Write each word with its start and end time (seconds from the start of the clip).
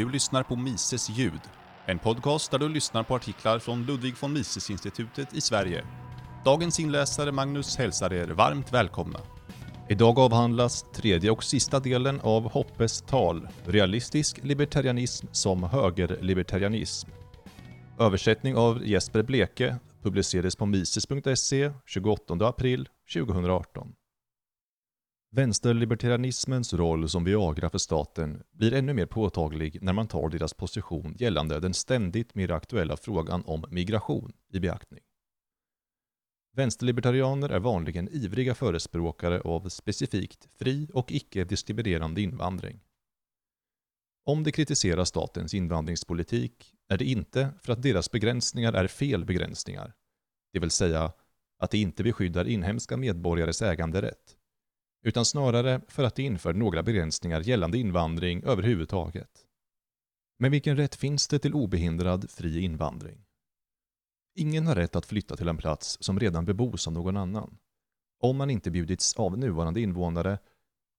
Du 0.00 0.10
lyssnar 0.10 0.42
på 0.42 0.56
Mises 0.56 1.10
ljud, 1.10 1.40
en 1.86 1.98
podcast 1.98 2.50
där 2.50 2.58
du 2.58 2.68
lyssnar 2.68 3.02
på 3.02 3.14
artiklar 3.14 3.58
från 3.58 3.86
Ludwig 3.86 4.14
von 4.20 4.32
Mises-institutet 4.32 5.34
i 5.34 5.40
Sverige. 5.40 5.84
Dagens 6.44 6.80
inläsare 6.80 7.32
Magnus 7.32 7.76
hälsar 7.76 8.12
er 8.12 8.26
varmt 8.26 8.72
välkomna. 8.72 9.20
Idag 9.88 10.18
avhandlas 10.18 10.84
tredje 10.94 11.30
och 11.30 11.44
sista 11.44 11.80
delen 11.80 12.20
av 12.20 12.50
Hoppes 12.52 13.02
tal, 13.02 13.48
Realistisk 13.64 14.40
libertarianism 14.42 15.26
som 15.32 15.62
högerlibertarianism. 15.62 17.10
Översättning 17.98 18.56
av 18.56 18.86
Jesper 18.86 19.22
Bleke, 19.22 19.76
publicerades 20.02 20.56
på 20.56 20.66
mises.se 20.66 21.72
28 21.86 22.48
april 22.48 22.88
2018. 23.14 23.92
Vänsterlibertarianismens 25.32 26.74
roll 26.74 27.08
som 27.08 27.24
Viagra 27.24 27.70
för 27.70 27.78
staten 27.78 28.42
blir 28.52 28.72
ännu 28.72 28.94
mer 28.94 29.06
påtaglig 29.06 29.82
när 29.82 29.92
man 29.92 30.08
tar 30.08 30.28
deras 30.28 30.54
position 30.54 31.14
gällande 31.18 31.60
den 31.60 31.74
ständigt 31.74 32.34
mer 32.34 32.50
aktuella 32.50 32.96
frågan 32.96 33.42
om 33.44 33.64
migration 33.68 34.32
i 34.52 34.60
beaktning. 34.60 35.00
Vänsterlibertarianer 36.56 37.48
är 37.48 37.58
vanligen 37.58 38.08
ivriga 38.08 38.54
förespråkare 38.54 39.40
av 39.40 39.68
specifikt 39.68 40.48
fri 40.58 40.88
och 40.94 41.12
icke-diskriminerande 41.12 42.20
invandring. 42.20 42.80
Om 44.24 44.42
de 44.42 44.52
kritiserar 44.52 45.04
statens 45.04 45.54
invandringspolitik 45.54 46.74
är 46.88 46.98
det 46.98 47.04
inte 47.04 47.54
för 47.62 47.72
att 47.72 47.82
deras 47.82 48.10
begränsningar 48.10 48.72
är 48.72 48.86
fel 48.86 49.24
begränsningar, 49.24 49.94
det 50.52 50.58
vill 50.58 50.70
säga 50.70 51.12
att 51.58 51.70
de 51.70 51.78
inte 51.78 52.02
beskyddar 52.02 52.48
inhemska 52.48 52.96
medborgares 52.96 53.62
äganderätt, 53.62 54.36
utan 55.02 55.24
snarare 55.24 55.80
för 55.88 56.04
att 56.04 56.14
de 56.14 56.22
inför 56.22 56.52
några 56.52 56.82
begränsningar 56.82 57.40
gällande 57.40 57.78
invandring 57.78 58.42
överhuvudtaget. 58.44 59.46
Men 60.38 60.50
vilken 60.50 60.76
rätt 60.76 60.94
finns 60.94 61.28
det 61.28 61.38
till 61.38 61.54
obehindrad 61.54 62.30
fri 62.30 62.60
invandring? 62.60 63.24
Ingen 64.34 64.66
har 64.66 64.74
rätt 64.74 64.96
att 64.96 65.06
flytta 65.06 65.36
till 65.36 65.48
en 65.48 65.56
plats 65.56 65.98
som 66.00 66.20
redan 66.20 66.44
bebos 66.44 66.86
av 66.86 66.92
någon 66.92 67.16
annan, 67.16 67.58
om 68.20 68.36
man 68.36 68.50
inte 68.50 68.70
bjudits 68.70 69.14
av 69.14 69.38
nuvarande 69.38 69.80
invånare 69.80 70.38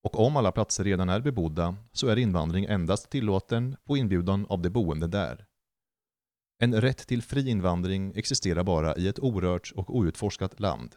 och 0.03 0.19
om 0.19 0.37
alla 0.37 0.51
platser 0.51 0.83
redan 0.83 1.09
är 1.09 1.19
bebodda 1.21 1.75
så 1.91 2.07
är 2.07 2.17
invandring 2.17 2.65
endast 2.65 3.09
tillåten 3.09 3.75
på 3.83 3.97
inbjudan 3.97 4.45
av 4.49 4.61
de 4.61 4.69
boende 4.69 5.07
där. 5.07 5.45
En 6.59 6.81
rätt 6.81 7.07
till 7.07 7.21
fri 7.21 7.49
invandring 7.49 8.13
existerar 8.15 8.63
bara 8.63 8.95
i 8.95 9.07
ett 9.07 9.19
orört 9.19 9.71
och 9.75 9.95
outforskat 9.95 10.59
land. 10.59 10.95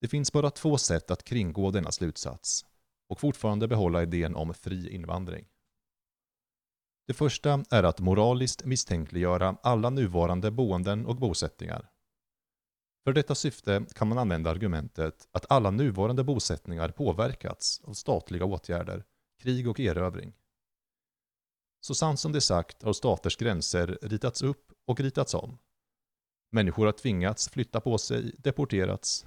Det 0.00 0.08
finns 0.08 0.32
bara 0.32 0.50
två 0.50 0.78
sätt 0.78 1.10
att 1.10 1.24
kringgå 1.24 1.70
denna 1.70 1.92
slutsats 1.92 2.66
och 3.08 3.20
fortfarande 3.20 3.68
behålla 3.68 4.02
idén 4.02 4.36
om 4.36 4.54
fri 4.54 4.94
invandring. 4.94 5.46
Det 7.06 7.14
första 7.14 7.64
är 7.70 7.82
att 7.82 8.00
moraliskt 8.00 8.64
misstänkliggöra 8.64 9.56
alla 9.62 9.90
nuvarande 9.90 10.50
boenden 10.50 11.06
och 11.06 11.16
bosättningar. 11.16 11.90
För 13.04 13.12
detta 13.12 13.34
syfte 13.34 13.86
kan 13.94 14.08
man 14.08 14.18
använda 14.18 14.50
argumentet 14.50 15.28
att 15.32 15.50
alla 15.50 15.70
nuvarande 15.70 16.24
bosättningar 16.24 16.88
påverkats 16.88 17.80
av 17.84 17.92
statliga 17.92 18.44
åtgärder, 18.44 19.04
krig 19.42 19.68
och 19.68 19.80
erövring. 19.80 20.32
Så 21.80 21.94
sant 21.94 22.20
som 22.20 22.32
det 22.32 22.38
är 22.38 22.40
sagt 22.40 22.82
har 22.82 22.92
staters 22.92 23.36
gränser 23.36 23.98
ritats 24.02 24.42
upp 24.42 24.72
och 24.86 25.00
ritats 25.00 25.34
om. 25.34 25.58
Människor 26.50 26.86
har 26.86 26.92
tvingats 26.92 27.48
flytta 27.48 27.80
på 27.80 27.98
sig, 27.98 28.32
deporterats, 28.38 29.26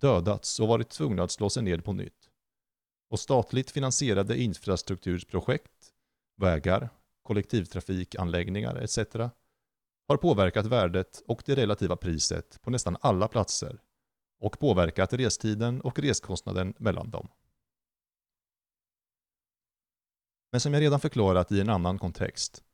dödats 0.00 0.60
och 0.60 0.68
varit 0.68 0.88
tvungna 0.88 1.22
att 1.22 1.30
slå 1.30 1.50
sig 1.50 1.62
ned 1.62 1.84
på 1.84 1.92
nytt. 1.92 2.30
Och 3.10 3.20
statligt 3.20 3.70
finansierade 3.70 4.38
infrastrukturprojekt, 4.38 5.92
vägar, 6.36 6.88
kollektivtrafikanläggningar 7.22 8.76
etc. 8.76 8.98
har 10.08 10.16
påverkat 10.16 10.66
värdet 10.66 11.22
och 11.26 11.42
det 11.46 11.54
relativa 11.54 11.96
priset 11.96 12.62
på 12.62 12.70
nästan 12.70 12.96
alla 13.00 13.28
platser 13.28 13.80
och 14.40 14.58
påverkat 14.58 15.12
restiden 15.12 15.80
och 15.80 15.98
reskostnaden 15.98 16.74
mellan 16.78 17.10
dem. 17.10 17.28
Men 20.52 20.60
som 20.60 20.74
jag 20.74 20.80
redan 20.80 21.00
förklarat 21.00 21.52
i 21.52 21.60
en 21.60 21.68
annan 21.68 21.98
kontext 21.98 22.64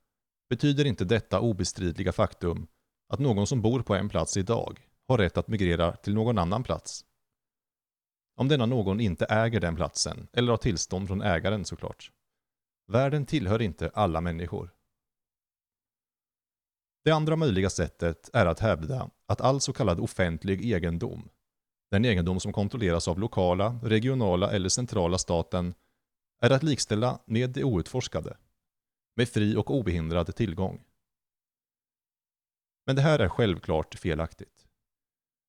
betyder 0.48 0.84
inte 0.84 1.04
detta 1.04 1.40
obestridliga 1.40 2.12
faktum 2.12 2.66
att 3.08 3.18
någon 3.18 3.46
som 3.46 3.62
bor 3.62 3.82
på 3.82 3.94
en 3.94 4.08
plats 4.08 4.36
idag 4.36 4.88
har 5.08 5.18
rätt 5.18 5.36
att 5.36 5.48
migrera 5.48 5.96
till 5.96 6.14
någon 6.14 6.38
annan 6.38 6.62
plats. 6.62 7.04
Om 8.38 8.48
denna 8.48 8.66
någon 8.66 9.00
inte 9.00 9.24
äger 9.24 9.60
den 9.60 9.76
platsen, 9.76 10.28
eller 10.32 10.50
har 10.50 10.56
tillstånd 10.56 11.08
från 11.08 11.22
ägaren 11.22 11.64
såklart. 11.64 12.12
Världen 12.88 13.26
tillhör 13.26 13.62
inte 13.62 13.90
alla 13.94 14.20
människor. 14.20 14.70
Det 17.04 17.10
andra 17.10 17.36
möjliga 17.36 17.70
sättet 17.70 18.30
är 18.32 18.46
att 18.46 18.60
hävda 18.60 19.10
att 19.26 19.40
all 19.40 19.60
så 19.60 19.72
kallad 19.72 20.00
offentlig 20.00 20.72
egendom, 20.72 21.28
den 21.90 22.04
egendom 22.04 22.40
som 22.40 22.52
kontrolleras 22.52 23.08
av 23.08 23.18
lokala, 23.18 23.80
regionala 23.82 24.52
eller 24.52 24.68
centrala 24.68 25.18
staten, 25.18 25.74
är 26.40 26.50
att 26.50 26.62
likställa 26.62 27.20
med 27.24 27.50
det 27.50 27.64
outforskade, 27.64 28.36
med 29.16 29.28
fri 29.28 29.56
och 29.56 29.70
obehindrad 29.70 30.36
tillgång. 30.36 30.84
Men 32.86 32.96
det 32.96 33.02
här 33.02 33.18
är 33.18 33.28
självklart 33.28 33.94
felaktigt. 33.94 34.66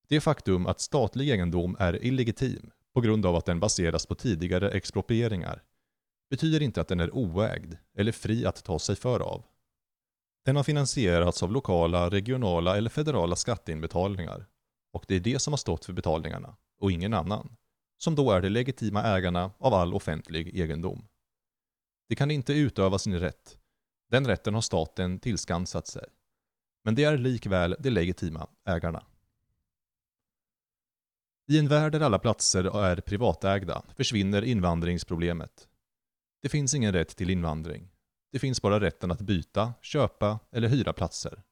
Det 0.08 0.20
faktum 0.20 0.66
att 0.66 0.80
statlig 0.80 1.30
egendom 1.30 1.76
är 1.78 2.04
illegitim 2.04 2.70
på 2.98 3.02
grund 3.02 3.26
av 3.26 3.36
att 3.36 3.46
den 3.46 3.60
baseras 3.60 4.06
på 4.06 4.14
tidigare 4.14 4.70
exproprieringar 4.70 5.62
betyder 6.30 6.62
inte 6.62 6.80
att 6.80 6.88
den 6.88 7.00
är 7.00 7.10
oägd 7.10 7.74
eller 7.94 8.12
fri 8.12 8.46
att 8.46 8.64
ta 8.64 8.78
sig 8.78 8.96
för 8.96 9.20
av. 9.20 9.44
Den 10.44 10.56
har 10.56 10.62
finansierats 10.62 11.42
av 11.42 11.52
lokala, 11.52 12.10
regionala 12.10 12.76
eller 12.76 12.90
federala 12.90 13.36
skatteinbetalningar 13.36 14.46
och 14.92 15.04
det 15.08 15.14
är 15.14 15.20
det 15.20 15.38
som 15.38 15.52
har 15.52 15.58
stått 15.58 15.84
för 15.84 15.92
betalningarna 15.92 16.56
och 16.80 16.92
ingen 16.92 17.14
annan, 17.14 17.56
som 17.98 18.14
då 18.14 18.30
är 18.30 18.40
de 18.40 18.48
legitima 18.48 19.02
ägarna 19.02 19.50
av 19.58 19.74
all 19.74 19.94
offentlig 19.94 20.58
egendom. 20.58 21.04
De 22.08 22.14
kan 22.14 22.30
inte 22.30 22.52
utöva 22.52 22.98
sin 22.98 23.18
rätt. 23.18 23.58
Den 24.10 24.26
rätten 24.26 24.54
har 24.54 24.60
staten 24.60 25.20
tillskansat 25.20 25.86
sig. 25.86 26.04
Men 26.84 26.94
det 26.94 27.04
är 27.04 27.18
likväl 27.18 27.76
de 27.78 27.90
legitima 27.90 28.48
ägarna. 28.64 29.04
I 31.50 31.58
en 31.58 31.68
värld 31.68 31.92
där 31.92 32.00
alla 32.00 32.18
platser 32.18 32.84
är 32.84 32.96
privatägda 32.96 33.82
försvinner 33.96 34.42
invandringsproblemet. 34.42 35.68
Det 36.42 36.48
finns 36.48 36.74
ingen 36.74 36.92
rätt 36.92 37.16
till 37.16 37.30
invandring. 37.30 37.88
Det 38.32 38.38
finns 38.38 38.62
bara 38.62 38.80
rätten 38.80 39.10
att 39.10 39.20
byta, 39.20 39.74
köpa 39.82 40.38
eller 40.52 40.68
hyra 40.68 40.92
platser. 40.92 41.42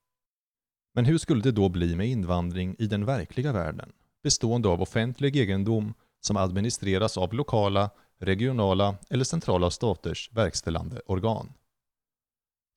Men 0.94 1.04
hur 1.04 1.18
skulle 1.18 1.42
det 1.42 1.52
då 1.52 1.68
bli 1.68 1.96
med 1.96 2.08
invandring 2.08 2.76
i 2.78 2.86
den 2.86 3.04
verkliga 3.04 3.52
världen, 3.52 3.92
bestående 4.22 4.68
av 4.68 4.82
offentlig 4.82 5.36
egendom 5.36 5.94
som 6.20 6.36
administreras 6.36 7.18
av 7.18 7.34
lokala, 7.34 7.90
regionala 8.18 8.96
eller 9.10 9.24
centrala 9.24 9.70
staters 9.70 10.30
verkställande 10.32 11.00
organ? 11.06 11.52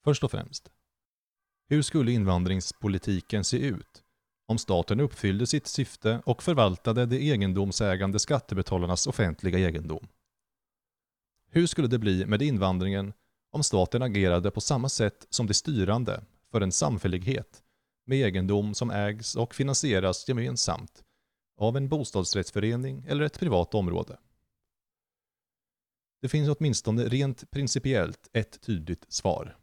Först 0.03 0.23
och 0.23 0.31
främst, 0.31 0.71
hur 1.69 1.81
skulle 1.81 2.11
invandringspolitiken 2.11 3.43
se 3.43 3.57
ut 3.57 4.03
om 4.49 4.57
staten 4.57 4.99
uppfyllde 4.99 5.47
sitt 5.47 5.67
syfte 5.67 6.21
och 6.25 6.43
förvaltade 6.43 7.05
de 7.05 7.17
egendomsägande 7.17 8.19
skattebetalarnas 8.19 9.07
offentliga 9.07 9.59
egendom? 9.59 10.07
Hur 11.49 11.67
skulle 11.67 11.87
det 11.87 11.99
bli 11.99 12.25
med 12.25 12.41
invandringen 12.41 13.13
om 13.51 13.63
staten 13.63 14.01
agerade 14.01 14.51
på 14.51 14.61
samma 14.61 14.89
sätt 14.89 15.27
som 15.29 15.47
de 15.47 15.53
styrande 15.53 16.23
för 16.51 16.61
en 16.61 16.71
samfällighet 16.71 17.63
med 18.05 18.17
egendom 18.17 18.73
som 18.73 18.91
ägs 18.91 19.35
och 19.35 19.55
finansieras 19.55 20.27
gemensamt 20.27 21.03
av 21.57 21.77
en 21.77 21.89
bostadsrättsförening 21.89 23.05
eller 23.07 23.23
ett 23.23 23.39
privat 23.39 23.73
område? 23.73 24.17
Det 26.21 26.29
finns 26.29 26.49
åtminstone 26.49 27.03
rent 27.03 27.51
principiellt 27.51 28.29
ett 28.33 28.61
tydligt 28.61 29.05
svar. 29.11 29.57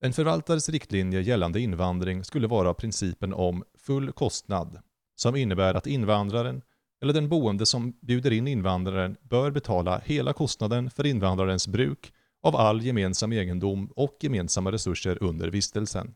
En 0.00 0.12
förvaltares 0.12 0.68
riktlinje 0.68 1.20
gällande 1.20 1.60
invandring 1.60 2.24
skulle 2.24 2.46
vara 2.46 2.74
principen 2.74 3.34
om 3.34 3.64
full 3.78 4.12
kostnad, 4.12 4.80
som 5.16 5.36
innebär 5.36 5.74
att 5.74 5.86
invandraren 5.86 6.62
eller 7.02 7.12
den 7.12 7.28
boende 7.28 7.66
som 7.66 7.92
bjuder 8.00 8.30
in 8.30 8.48
invandraren 8.48 9.16
bör 9.22 9.50
betala 9.50 9.98
hela 10.04 10.32
kostnaden 10.32 10.90
för 10.90 11.06
invandrarens 11.06 11.68
bruk 11.68 12.12
av 12.42 12.56
all 12.56 12.82
gemensam 12.82 13.32
egendom 13.32 13.92
och 13.96 14.16
gemensamma 14.20 14.72
resurser 14.72 15.22
under 15.22 15.48
vistelsen. 15.48 16.14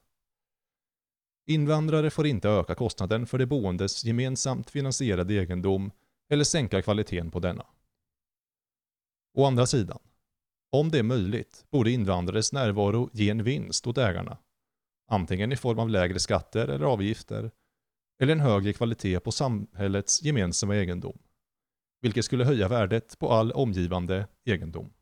Invandrare 1.46 2.11
får 2.11 2.26
inte 2.26 2.49
öka 2.49 2.75
kostnaden 2.75 3.26
för 3.26 3.38
de 3.38 3.46
boendes 3.46 4.05
gemensamt 4.05 4.70
finansierade 4.70 5.34
egendom 5.34 5.90
eller 6.31 6.44
sänka 6.44 6.82
kvaliteten 6.82 7.31
på 7.31 7.40
denna. 7.40 7.67
Å 9.34 9.44
andra 9.44 9.67
sidan, 9.67 9.99
om 10.72 10.90
det 10.90 10.98
är 10.98 11.02
möjligt 11.02 11.66
borde 11.70 11.90
invandrares 11.90 12.52
närvaro 12.52 13.10
ge 13.12 13.30
en 13.30 13.42
vinst 13.42 13.86
åt 13.86 13.98
ägarna, 13.98 14.38
antingen 15.08 15.52
i 15.52 15.56
form 15.56 15.78
av 15.78 15.88
lägre 15.88 16.19
skatter 16.19 16.69
eller 16.69 16.86
avgifter, 16.86 17.50
eller 18.22 18.32
en 18.32 18.40
högre 18.40 18.72
kvalitet 18.72 19.20
på 19.20 19.32
samhällets 19.32 20.22
gemensamma 20.22 20.76
egendom, 20.76 21.19
vilket 22.00 22.24
skulle 22.24 22.44
höja 22.44 22.69
värdet 22.69 23.19
på 23.19 23.30
all 23.30 23.52
omgivande 23.52 24.28
egendom. 24.44 24.92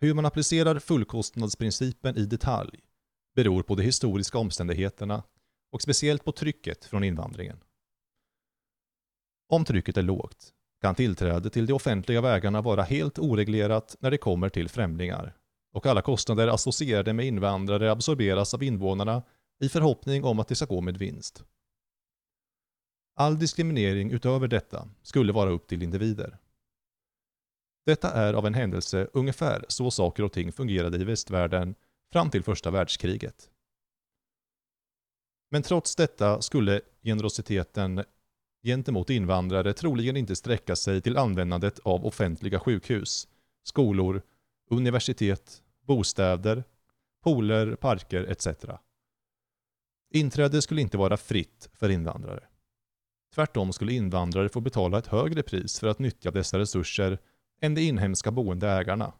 Hur 0.00 0.14
man 0.14 0.26
applicerar 0.26 0.78
fullkostnadsprincipen 0.78 2.16
i 2.16 2.26
detalj 2.26 2.80
beror 3.34 3.62
på 3.62 3.74
de 3.74 3.82
historiska 3.82 4.38
omständigheterna 4.38 5.22
och 5.72 5.82
speciellt 5.82 6.24
på 6.24 6.32
trycket 6.32 6.84
från 6.84 7.04
invandringen. 7.04 7.60
Om 9.48 9.64
trycket 9.64 9.96
är 9.96 10.02
lågt 10.02 10.54
kan 10.80 10.94
tillträde 10.94 11.50
till 11.50 11.66
de 11.66 11.72
offentliga 11.72 12.20
vägarna 12.20 12.62
vara 12.62 12.82
helt 12.82 13.18
oreglerat 13.18 13.96
när 14.00 14.10
det 14.10 14.18
kommer 14.18 14.48
till 14.48 14.68
främlingar 14.68 15.34
och 15.72 15.86
alla 15.86 16.02
kostnader 16.02 16.48
associerade 16.48 17.12
med 17.12 17.26
invandrare 17.26 17.90
absorberas 17.90 18.54
av 18.54 18.62
invånarna 18.62 19.22
i 19.60 19.68
förhoppning 19.68 20.24
om 20.24 20.38
att 20.38 20.48
det 20.48 20.54
ska 20.54 20.64
gå 20.64 20.80
med 20.80 20.96
vinst. 20.96 21.44
All 23.14 23.38
diskriminering 23.38 24.10
utöver 24.10 24.48
detta 24.48 24.88
skulle 25.02 25.32
vara 25.32 25.50
upp 25.50 25.66
till 25.66 25.82
individer. 25.82 26.38
Detta 27.86 28.12
är 28.12 28.34
av 28.34 28.46
en 28.46 28.54
händelse 28.54 29.08
ungefär 29.12 29.64
så 29.68 29.90
saker 29.90 30.22
och 30.22 30.32
ting 30.32 30.52
fungerade 30.52 30.98
i 30.98 31.04
västvärlden 31.04 31.74
fram 32.12 32.30
till 32.30 32.42
första 32.42 32.70
världskriget. 32.70 33.50
Men 35.50 35.62
trots 35.62 35.96
detta 35.96 36.42
skulle 36.42 36.80
generositeten 37.02 38.04
gentemot 38.66 39.10
invandrare 39.10 39.72
troligen 39.72 40.16
inte 40.16 40.36
sträcka 40.36 40.76
sig 40.76 41.00
till 41.00 41.16
användandet 41.16 41.78
av 41.78 42.06
offentliga 42.06 42.60
sjukhus, 42.60 43.28
skolor, 43.62 44.22
universitet, 44.70 45.62
bostäder, 45.84 46.64
pooler, 47.24 47.76
parker 47.76 48.24
etc. 48.24 48.48
Inträde 50.10 50.62
skulle 50.62 50.80
inte 50.80 50.98
vara 50.98 51.16
fritt 51.16 51.68
för 51.72 51.88
invandrare. 51.88 52.44
Tvärtom 53.34 53.72
skulle 53.72 53.92
invandrare 53.92 54.48
få 54.48 54.60
betala 54.60 54.98
ett 54.98 55.06
högre 55.06 55.42
pris 55.42 55.80
för 55.80 55.86
att 55.86 55.98
nyttja 55.98 56.30
dessa 56.30 56.58
resurser 56.58 57.18
än 57.60 57.74
de 57.74 57.80
inhemska 57.80 58.30
boendeägarna, 58.30 59.12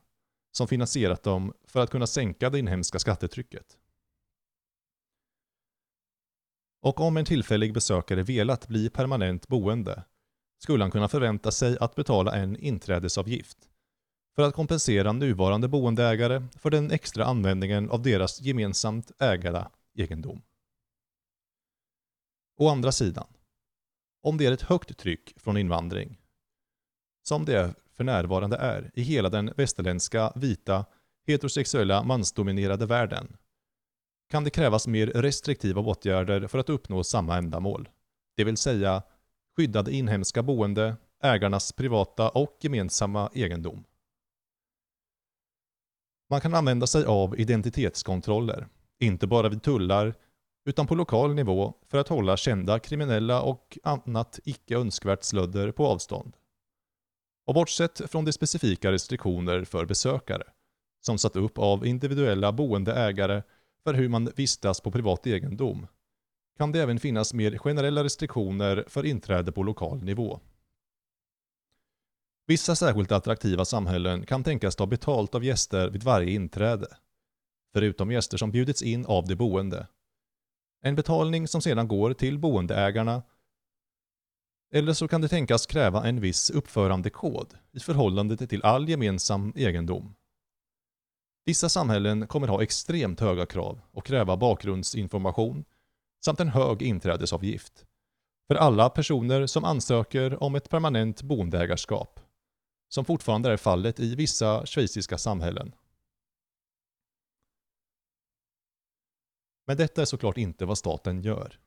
som 0.52 0.68
finansierat 0.68 1.22
dem 1.22 1.52
för 1.66 1.80
att 1.80 1.90
kunna 1.90 2.06
sänka 2.06 2.50
det 2.50 2.58
inhemska 2.58 2.98
skattetrycket. 2.98 3.76
Och 6.80 7.00
om 7.00 7.16
en 7.16 7.24
tillfällig 7.24 7.74
besökare 7.74 8.22
velat 8.22 8.68
bli 8.68 8.90
permanent 8.90 9.48
boende 9.48 10.04
skulle 10.58 10.84
han 10.84 10.90
kunna 10.90 11.08
förvänta 11.08 11.50
sig 11.50 11.78
att 11.80 11.94
betala 11.94 12.34
en 12.34 12.56
inträdesavgift 12.56 13.58
för 14.36 14.42
att 14.42 14.54
kompensera 14.54 15.12
nuvarande 15.12 15.68
boendeägare 15.68 16.42
för 16.58 16.70
den 16.70 16.90
extra 16.90 17.24
användningen 17.24 17.90
av 17.90 18.02
deras 18.02 18.40
gemensamt 18.40 19.12
ägda 19.18 19.70
egendom. 19.94 20.42
Å 22.58 22.68
andra 22.68 22.92
sidan, 22.92 23.26
om 24.22 24.38
det 24.38 24.46
är 24.46 24.52
ett 24.52 24.62
högt 24.62 24.98
tryck 24.98 25.34
från 25.36 25.56
invandring, 25.56 26.18
som 27.22 27.44
det 27.44 27.74
för 27.92 28.04
närvarande 28.04 28.56
är 28.56 28.90
i 28.94 29.02
hela 29.02 29.28
den 29.28 29.52
västerländska, 29.56 30.32
vita, 30.36 30.84
heterosexuella, 31.26 32.02
mansdominerade 32.02 32.86
världen, 32.86 33.36
kan 34.30 34.44
det 34.44 34.50
krävas 34.50 34.86
mer 34.86 35.06
restriktiva 35.06 35.80
åtgärder 35.80 36.46
för 36.46 36.58
att 36.58 36.68
uppnå 36.68 37.04
samma 37.04 37.36
ändamål. 37.36 37.88
Det 38.36 38.44
vill 38.44 38.56
säga 38.56 39.02
skyddade 39.56 39.92
inhemska 39.92 40.42
boende, 40.42 40.96
ägarnas 41.22 41.72
privata 41.72 42.28
och 42.28 42.56
gemensamma 42.60 43.30
egendom. 43.34 43.84
Man 46.30 46.40
kan 46.40 46.54
använda 46.54 46.86
sig 46.86 47.04
av 47.04 47.40
identitetskontroller, 47.40 48.68
inte 48.98 49.26
bara 49.26 49.48
vid 49.48 49.62
tullar, 49.62 50.14
utan 50.64 50.86
på 50.86 50.94
lokal 50.94 51.34
nivå 51.34 51.74
för 51.86 51.98
att 51.98 52.08
hålla 52.08 52.36
kända 52.36 52.78
kriminella 52.78 53.42
och 53.42 53.78
annat 53.82 54.40
icke 54.44 54.76
önskvärt 54.76 55.22
slödder 55.22 55.72
på 55.72 55.86
avstånd. 55.86 56.36
Och 57.46 57.54
bortsett 57.54 58.10
från 58.10 58.24
de 58.24 58.32
specifika 58.32 58.92
restriktioner 58.92 59.64
för 59.64 59.84
besökare, 59.84 60.44
som 61.00 61.18
satt 61.18 61.36
upp 61.36 61.58
av 61.58 61.86
individuella 61.86 62.52
boendeägare 62.52 63.42
för 63.86 63.94
hur 63.94 64.08
man 64.08 64.30
vistas 64.36 64.80
på 64.80 64.90
privat 64.90 65.26
egendom, 65.26 65.86
kan 66.58 66.72
det 66.72 66.82
även 66.82 67.00
finnas 67.00 67.34
mer 67.34 67.58
generella 67.58 68.04
restriktioner 68.04 68.84
för 68.88 69.06
inträde 69.06 69.52
på 69.52 69.62
lokal 69.62 70.02
nivå. 70.04 70.40
Vissa 72.46 72.76
särskilt 72.76 73.12
attraktiva 73.12 73.64
samhällen 73.64 74.26
kan 74.26 74.44
tänkas 74.44 74.76
ta 74.76 74.86
betalt 74.86 75.34
av 75.34 75.44
gäster 75.44 75.90
vid 75.90 76.02
varje 76.02 76.30
inträde, 76.30 76.86
förutom 77.72 78.10
gäster 78.10 78.38
som 78.38 78.50
bjudits 78.50 78.82
in 78.82 79.06
av 79.06 79.26
de 79.26 79.34
boende. 79.36 79.86
En 80.82 80.94
betalning 80.94 81.48
som 81.48 81.62
sedan 81.62 81.88
går 81.88 82.14
till 82.14 82.38
boendeägarna 82.38 83.22
eller 84.72 84.92
så 84.92 85.08
kan 85.08 85.20
det 85.20 85.28
tänkas 85.28 85.66
kräva 85.66 86.06
en 86.06 86.20
viss 86.20 86.50
uppförandekod 86.50 87.54
i 87.72 87.80
förhållande 87.80 88.36
till 88.36 88.62
all 88.62 88.88
gemensam 88.88 89.52
egendom. 89.56 90.14
Vissa 91.46 91.68
samhällen 91.68 92.26
kommer 92.26 92.48
ha 92.48 92.62
extremt 92.62 93.20
höga 93.20 93.46
krav 93.46 93.80
och 93.92 94.06
kräva 94.06 94.36
bakgrundsinformation 94.36 95.64
samt 96.24 96.40
en 96.40 96.48
hög 96.48 96.82
inträdesavgift 96.82 97.86
för 98.48 98.54
alla 98.54 98.90
personer 98.90 99.46
som 99.46 99.64
ansöker 99.64 100.42
om 100.42 100.54
ett 100.54 100.70
permanent 100.70 101.22
boendeägarskap, 101.22 102.20
som 102.88 103.04
fortfarande 103.04 103.52
är 103.52 103.56
fallet 103.56 104.00
i 104.00 104.14
vissa 104.14 104.66
schweiziska 104.66 105.18
samhällen. 105.18 105.72
Men 109.66 109.76
detta 109.76 110.02
är 110.02 110.06
såklart 110.06 110.38
inte 110.38 110.64
vad 110.64 110.78
staten 110.78 111.22
gör. 111.22 111.60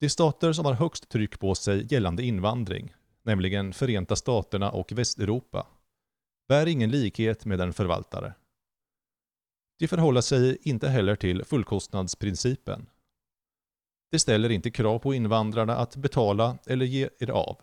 De 0.00 0.08
stater 0.08 0.52
som 0.52 0.64
har 0.64 0.72
högst 0.72 1.08
tryck 1.08 1.40
på 1.40 1.54
sig 1.54 1.86
gällande 1.90 2.22
invandring, 2.22 2.94
nämligen 3.22 3.72
Förenta 3.72 4.16
Staterna 4.16 4.70
och 4.70 4.92
Västeuropa, 4.92 5.66
bär 6.48 6.66
ingen 6.66 6.90
likhet 6.90 7.44
med 7.44 7.60
en 7.60 7.72
förvaltare. 7.72 8.34
De 9.78 9.88
förhåller 9.88 10.20
sig 10.20 10.58
inte 10.62 10.88
heller 10.88 11.16
till 11.16 11.44
fullkostnadsprincipen. 11.44 12.86
Det 14.10 14.18
ställer 14.18 14.50
inte 14.50 14.70
krav 14.70 14.98
på 14.98 15.14
invandrarna 15.14 15.76
att 15.76 15.96
betala 15.96 16.58
eller 16.66 16.86
ge 16.86 17.08
er 17.18 17.30
av. 17.30 17.60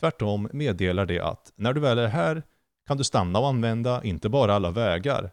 Tvärtom 0.00 0.48
meddelar 0.52 1.06
det 1.06 1.20
att 1.20 1.52
när 1.56 1.72
du 1.72 1.80
väl 1.80 1.98
är 1.98 2.06
här 2.06 2.42
kan 2.86 2.96
du 2.96 3.04
stanna 3.04 3.38
och 3.38 3.48
använda 3.48 4.04
inte 4.04 4.28
bara 4.28 4.54
alla 4.54 4.70
vägar, 4.70 5.30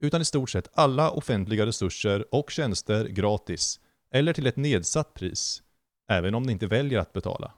utan 0.00 0.20
i 0.20 0.24
stort 0.24 0.50
sett 0.50 0.68
alla 0.72 1.10
offentliga 1.10 1.66
resurser 1.66 2.34
och 2.34 2.50
tjänster 2.50 3.04
gratis 3.04 3.80
eller 4.10 4.32
till 4.32 4.46
ett 4.46 4.56
nedsatt 4.56 5.14
pris, 5.14 5.62
även 6.08 6.34
om 6.34 6.42
ni 6.42 6.52
inte 6.52 6.66
väljer 6.66 6.98
att 6.98 7.12
betala. 7.12 7.54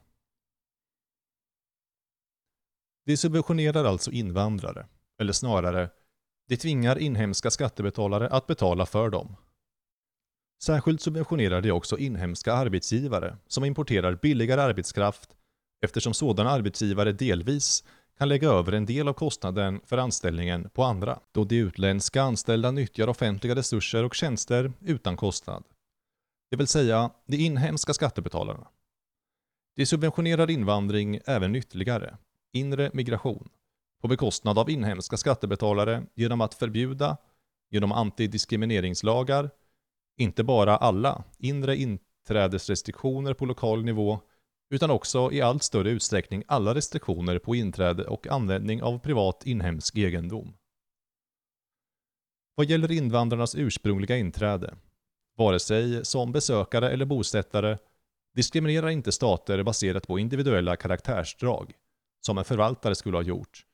De 3.04 3.16
subventionerar 3.16 3.84
alltså 3.84 4.10
invandrare, 4.10 4.86
eller 5.20 5.32
snarare, 5.32 5.90
de 6.48 6.56
tvingar 6.56 6.98
inhemska 6.98 7.50
skattebetalare 7.50 8.28
att 8.28 8.46
betala 8.46 8.86
för 8.86 9.10
dem. 9.10 9.36
Särskilt 10.62 11.00
subventionerar 11.00 11.60
de 11.60 11.70
också 11.72 11.98
inhemska 11.98 12.52
arbetsgivare 12.52 13.36
som 13.46 13.64
importerar 13.64 14.14
billigare 14.14 14.60
arbetskraft 14.60 15.30
eftersom 15.84 16.14
sådana 16.14 16.50
arbetsgivare 16.50 17.12
delvis 17.12 17.84
kan 18.18 18.28
lägga 18.28 18.48
över 18.48 18.72
en 18.72 18.86
del 18.86 19.08
av 19.08 19.12
kostnaden 19.12 19.80
för 19.84 19.98
anställningen 19.98 20.70
på 20.70 20.84
andra, 20.84 21.20
då 21.32 21.44
de 21.44 21.56
utländska 21.56 22.22
anställda 22.22 22.70
nyttjar 22.70 23.08
offentliga 23.08 23.54
resurser 23.54 24.04
och 24.04 24.14
tjänster 24.14 24.72
utan 24.80 25.16
kostnad 25.16 25.64
det 26.50 26.56
vill 26.56 26.66
säga 26.66 27.10
de 27.26 27.36
inhemska 27.36 27.94
skattebetalarna. 27.94 28.68
De 29.76 29.86
subventionerar 29.86 30.50
invandring 30.50 31.20
även 31.26 31.56
ytterligare, 31.56 32.16
inre 32.52 32.90
migration, 32.92 33.48
på 34.00 34.08
bekostnad 34.08 34.58
av 34.58 34.70
inhemska 34.70 35.16
skattebetalare 35.16 36.06
genom 36.14 36.40
att 36.40 36.54
förbjuda, 36.54 37.16
genom 37.70 37.92
antidiskrimineringslagar, 37.92 39.50
inte 40.16 40.44
bara 40.44 40.76
alla 40.76 41.24
inre 41.38 41.76
inträdesrestriktioner 41.76 43.34
på 43.34 43.46
lokal 43.46 43.84
nivå, 43.84 44.20
utan 44.70 44.90
också 44.90 45.32
i 45.32 45.40
allt 45.40 45.62
större 45.62 45.90
utsträckning 45.90 46.44
alla 46.46 46.74
restriktioner 46.74 47.38
på 47.38 47.54
inträde 47.54 48.04
och 48.04 48.26
användning 48.26 48.82
av 48.82 48.98
privat 48.98 49.46
inhemsk 49.46 49.96
egendom. 49.96 50.54
Vad 52.54 52.66
gäller 52.66 52.92
invandrarnas 52.92 53.54
ursprungliga 53.54 54.16
inträde 54.16 54.76
vare 55.36 55.58
sig 55.58 56.04
som 56.04 56.32
besökare 56.32 56.90
eller 56.90 57.04
bosättare, 57.04 57.78
diskriminerar 58.34 58.88
inte 58.88 59.12
stater 59.12 59.62
baserat 59.62 60.06
på 60.06 60.18
individuella 60.18 60.76
karaktärsdrag, 60.76 61.72
som 62.20 62.38
en 62.38 62.44
förvaltare 62.44 62.94
skulle 62.94 63.16
ha 63.16 63.22
gjort, 63.22 63.66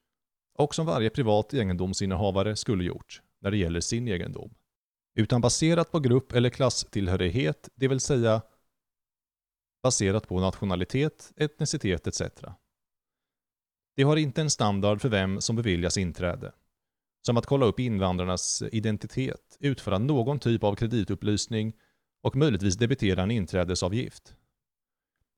och 0.55 0.75
som 0.75 0.87
varje 0.87 1.11
privat 1.11 1.55
egendomsinnehavare 1.55 2.57
skulle 2.57 2.85
gjort 2.85 3.23
när 3.41 3.51
det 3.51 3.57
gäller 3.57 3.81
sin 3.81 4.09
egendom, 4.09 4.55
utan 5.15 5.41
baserat 5.41 5.93
på 5.93 6.01
grupp 6.01 6.33
eller 6.33 6.51
klasstillhörighet, 6.51 7.69
det 7.75 7.89
vill 7.89 8.01
säga 8.01 8.43
baserat 9.83 10.29
på 10.29 10.41
nationalitet, 10.41 11.33
etnicitet 11.37 12.07
etc. 12.07 12.23
De 13.97 14.03
har 14.03 14.17
inte 14.17 14.41
en 14.41 14.51
standard 14.51 15.01
för 15.01 15.09
vem 15.09 15.41
som 15.41 15.57
beviljas 15.57 15.97
inträde 15.97 16.53
som 17.27 17.37
att 17.37 17.47
kolla 17.47 17.67
upp 17.67 17.81
invandrarnas 17.81 18.63
identitet, 18.73 19.57
utföra 19.61 19.99
någon 19.99 20.39
typ 20.39 20.65
av 20.65 20.75
kreditupplysning 20.75 21.73
och 22.23 22.37
möjligtvis 22.37 22.77
debitera 22.77 23.23
en 23.23 23.31
inträdesavgift. 23.31 24.35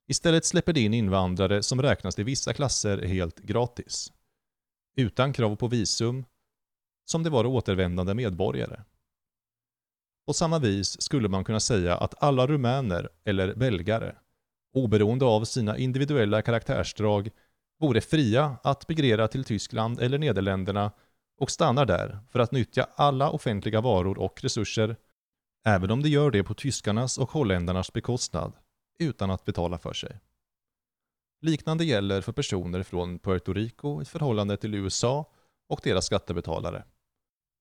Istället 0.08 0.44
släpper 0.44 0.72
de 0.72 0.80
in 0.80 0.94
invandrare 0.94 1.62
som 1.62 1.82
räknas 1.82 2.14
till 2.14 2.24
vissa 2.24 2.52
klasser 2.52 3.02
helt 3.02 3.38
gratis. 3.38 4.12
Utan 4.96 5.32
krav 5.32 5.56
på 5.56 5.68
visum, 5.68 6.24
som 7.04 7.22
det 7.22 7.30
var 7.30 7.46
återvändande 7.46 8.14
medborgare. 8.14 8.80
På 10.26 10.32
samma 10.32 10.58
vis 10.58 11.02
skulle 11.02 11.28
man 11.28 11.44
kunna 11.44 11.60
säga 11.60 11.96
att 11.96 12.22
alla 12.22 12.46
rumäner 12.46 13.08
eller 13.24 13.54
belgare, 13.54 14.14
oberoende 14.74 15.24
av 15.24 15.44
sina 15.44 15.78
individuella 15.78 16.42
karaktärsdrag, 16.42 17.30
vore 17.80 18.00
fria 18.00 18.56
att 18.62 18.88
migrera 18.88 19.28
till 19.28 19.44
Tyskland 19.44 20.00
eller 20.00 20.18
Nederländerna 20.18 20.92
och 21.40 21.50
stannar 21.50 21.86
där 21.86 22.18
för 22.30 22.38
att 22.38 22.52
nyttja 22.52 22.86
alla 22.94 23.30
offentliga 23.30 23.80
varor 23.80 24.18
och 24.18 24.44
resurser, 24.44 24.96
även 25.66 25.90
om 25.90 26.02
de 26.02 26.08
gör 26.08 26.30
det 26.30 26.44
på 26.44 26.54
tyskarnas 26.54 27.18
och 27.18 27.30
holländarnas 27.30 27.92
bekostnad, 27.92 28.52
utan 28.98 29.30
att 29.30 29.44
betala 29.44 29.78
för 29.78 29.92
sig. 29.92 30.20
Liknande 31.44 31.84
gäller 31.84 32.20
för 32.20 32.32
personer 32.32 32.82
från 32.82 33.18
Puerto 33.18 33.52
Rico 33.52 34.02
i 34.02 34.04
förhållande 34.04 34.56
till 34.56 34.74
USA 34.74 35.30
och 35.68 35.80
deras 35.82 36.06
skattebetalare. 36.06 36.84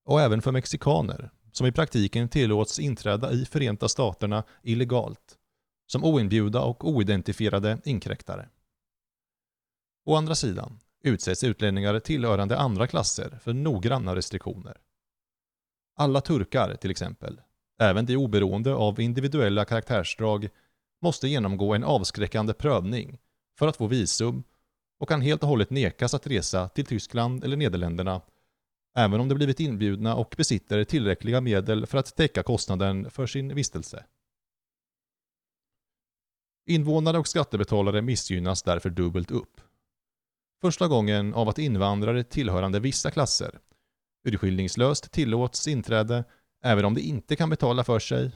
Och 0.05 0.21
även 0.21 0.41
för 0.41 0.51
mexikaner, 0.51 1.29
som 1.51 1.67
i 1.67 1.71
praktiken 1.71 2.29
tillåts 2.29 2.79
inträda 2.79 3.31
i 3.31 3.45
Förenta 3.45 3.89
Staterna 3.89 4.43
illegalt, 4.61 5.37
som 5.87 6.03
oinbjudna 6.03 6.61
och 6.61 6.87
oidentifierade 6.89 7.77
inkräktare. 7.85 8.49
Å 10.05 10.15
andra 10.15 10.35
sidan 10.35 10.79
utsätts 11.03 11.43
utlänningar 11.43 11.99
tillhörande 11.99 12.57
andra 12.57 12.87
klasser 12.87 13.39
för 13.41 13.53
noggranna 13.53 14.15
restriktioner. 14.15 14.77
Alla 15.95 16.21
turkar, 16.21 16.75
till 16.75 16.91
exempel, 16.91 17.41
även 17.79 18.05
de 18.05 18.17
oberoende 18.17 18.73
av 18.73 18.99
individuella 18.99 19.65
karaktärsdrag, 19.65 20.49
måste 21.01 21.27
genomgå 21.27 21.73
en 21.73 21.83
avskräckande 21.83 22.53
prövning 22.53 23.19
för 23.57 23.67
att 23.67 23.77
få 23.77 23.88
visum 23.88 24.43
och 25.00 25.10
kan 25.10 25.22
helt 25.22 25.43
och 25.43 25.50
hållet 25.50 25.69
nekas 25.69 26.13
att 26.13 26.27
resa 26.27 26.69
till 26.69 26.86
Tyskland 26.86 27.43
eller 27.43 27.57
Nederländerna 27.57 28.22
även 28.95 29.19
om 29.19 29.29
de 29.29 29.36
blivit 29.36 29.60
inbjudna 29.60 30.15
och 30.15 30.33
besitter 30.38 30.83
tillräckliga 30.83 31.41
medel 31.41 31.86
för 31.86 31.98
att 31.98 32.15
täcka 32.15 32.43
kostnaden 32.43 33.12
för 33.12 33.27
sin 33.27 33.55
vistelse. 33.55 34.05
Invånare 36.65 37.19
och 37.19 37.27
skattebetalare 37.27 38.01
missgynnas 38.01 38.63
därför 38.63 38.89
dubbelt 38.89 39.31
upp. 39.31 39.62
Första 40.62 40.88
gången 40.88 41.33
av 41.33 41.50
att 41.50 41.60
invandrare 41.60 42.24
tillhörande 42.24 42.79
vissa 42.79 43.12
klasser 43.12 43.60
urskillningslöst 44.24 45.12
tillåts 45.12 45.67
inträde 45.67 46.24
även 46.63 46.86
om 46.86 46.93
de 46.93 47.01
inte 47.01 47.36
kan 47.36 47.50
betala 47.50 47.83
för 47.83 48.00
sig 48.00 48.31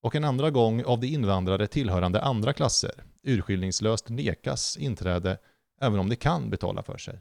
och 0.00 0.14
en 0.14 0.24
andra 0.24 0.50
gång 0.50 0.84
av 0.84 1.00
de 1.00 1.06
invandrare 1.06 1.66
tillhörande 1.66 2.20
andra 2.20 2.52
klasser 2.52 3.04
urskillningslöst 3.22 4.08
nekas 4.08 4.76
inträde 4.76 5.38
även 5.80 6.00
om 6.00 6.08
de 6.08 6.16
kan 6.16 6.50
betala 6.50 6.82
för 6.82 6.98
sig. 6.98 7.20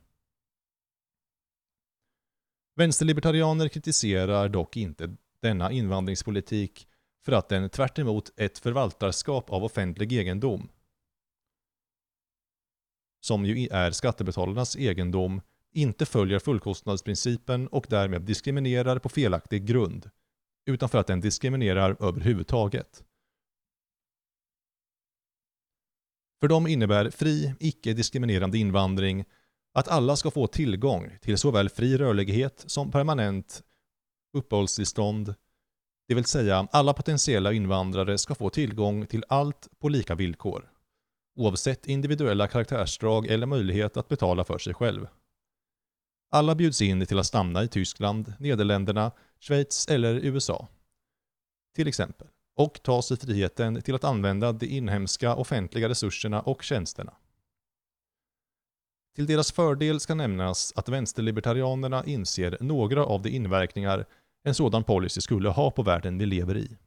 Vänsterlibertarianer 2.75 3.67
kritiserar 3.67 4.49
dock 4.49 4.77
inte 4.77 5.15
denna 5.41 5.71
invandringspolitik 5.71 6.87
för 7.25 7.31
att 7.31 7.49
den 7.49 7.69
tvärt 7.69 7.97
ett 8.37 8.57
förvaltarskap 8.57 9.49
av 9.49 9.63
offentlig 9.63 10.13
egendom, 10.13 10.69
som 13.21 13.45
ju 13.45 13.67
är 13.67 13.91
skattebetalarnas 13.91 14.75
egendom, 14.75 15.41
inte 15.71 16.05
följer 16.05 16.39
fullkostnadsprincipen 16.39 17.67
och 17.67 17.85
därmed 17.89 18.21
diskriminerar 18.21 18.99
på 18.99 19.09
felaktig 19.09 19.65
grund, 19.65 20.09
utan 20.69 20.89
för 20.89 20.97
att 20.97 21.07
den 21.07 21.21
diskriminerar 21.21 21.97
överhuvudtaget. 21.99 23.03
För 26.41 26.47
dem 26.47 26.67
innebär 26.67 27.09
fri, 27.09 27.53
icke-diskriminerande 27.59 28.57
invandring 28.57 29.25
att 29.73 29.87
alla 29.87 30.15
ska 30.15 30.31
få 30.31 30.47
tillgång 30.47 31.17
till 31.21 31.37
såväl 31.37 31.69
fri 31.69 31.97
rörlighet 31.97 32.63
som 32.67 32.91
permanent 32.91 33.63
uppehållstillstånd, 34.33 35.35
det 36.07 36.15
vill 36.15 36.25
säga 36.25 36.67
alla 36.71 36.93
potentiella 36.93 37.53
invandrare 37.53 38.17
ska 38.17 38.35
få 38.35 38.49
tillgång 38.49 39.05
till 39.05 39.23
allt 39.29 39.67
på 39.79 39.89
lika 39.89 40.15
villkor, 40.15 40.71
oavsett 41.35 41.87
individuella 41.87 42.47
karaktärsdrag 42.47 43.27
eller 43.27 43.47
möjlighet 43.47 43.97
att 43.97 44.07
betala 44.07 44.43
för 44.43 44.57
sig 44.57 44.73
själv. 44.73 45.07
Alla 46.31 46.55
bjuds 46.55 46.81
in 46.81 47.05
till 47.05 47.19
att 47.19 47.25
stanna 47.25 47.63
i 47.63 47.67
Tyskland, 47.67 48.33
Nederländerna, 48.39 49.11
Schweiz 49.39 49.87
eller 49.87 50.15
USA. 50.15 50.67
Till 51.75 51.87
exempel. 51.87 52.27
Och 52.55 52.83
ta 52.83 53.01
sig 53.01 53.17
friheten 53.17 53.81
till 53.81 53.95
att 53.95 54.03
använda 54.03 54.51
de 54.51 54.65
inhemska 54.65 55.35
offentliga 55.35 55.89
resurserna 55.89 56.41
och 56.41 56.63
tjänsterna. 56.63 57.13
Till 59.15 59.25
deras 59.25 59.51
fördel 59.51 59.99
ska 59.99 60.15
nämnas 60.15 60.73
att 60.75 60.89
vänsterlibertarianerna 60.89 62.05
inser 62.05 62.57
några 62.59 63.05
av 63.05 63.21
de 63.21 63.29
inverkningar 63.29 64.05
en 64.43 64.55
sådan 64.55 64.83
policy 64.83 65.21
skulle 65.21 65.49
ha 65.49 65.71
på 65.71 65.83
världen 65.83 66.17
vi 66.17 66.25
lever 66.25 66.57
i. 66.57 66.77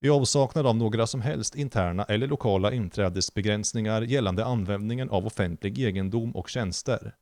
I 0.00 0.10
avsaknad 0.10 0.66
av 0.66 0.76
några 0.76 1.06
som 1.06 1.20
helst 1.20 1.54
interna 1.54 2.04
eller 2.04 2.26
lokala 2.26 2.72
inträdesbegränsningar 2.72 4.02
gällande 4.02 4.44
användningen 4.44 5.10
av 5.10 5.26
offentlig 5.26 5.78
egendom 5.78 6.36
och 6.36 6.48
tjänster, 6.48 7.14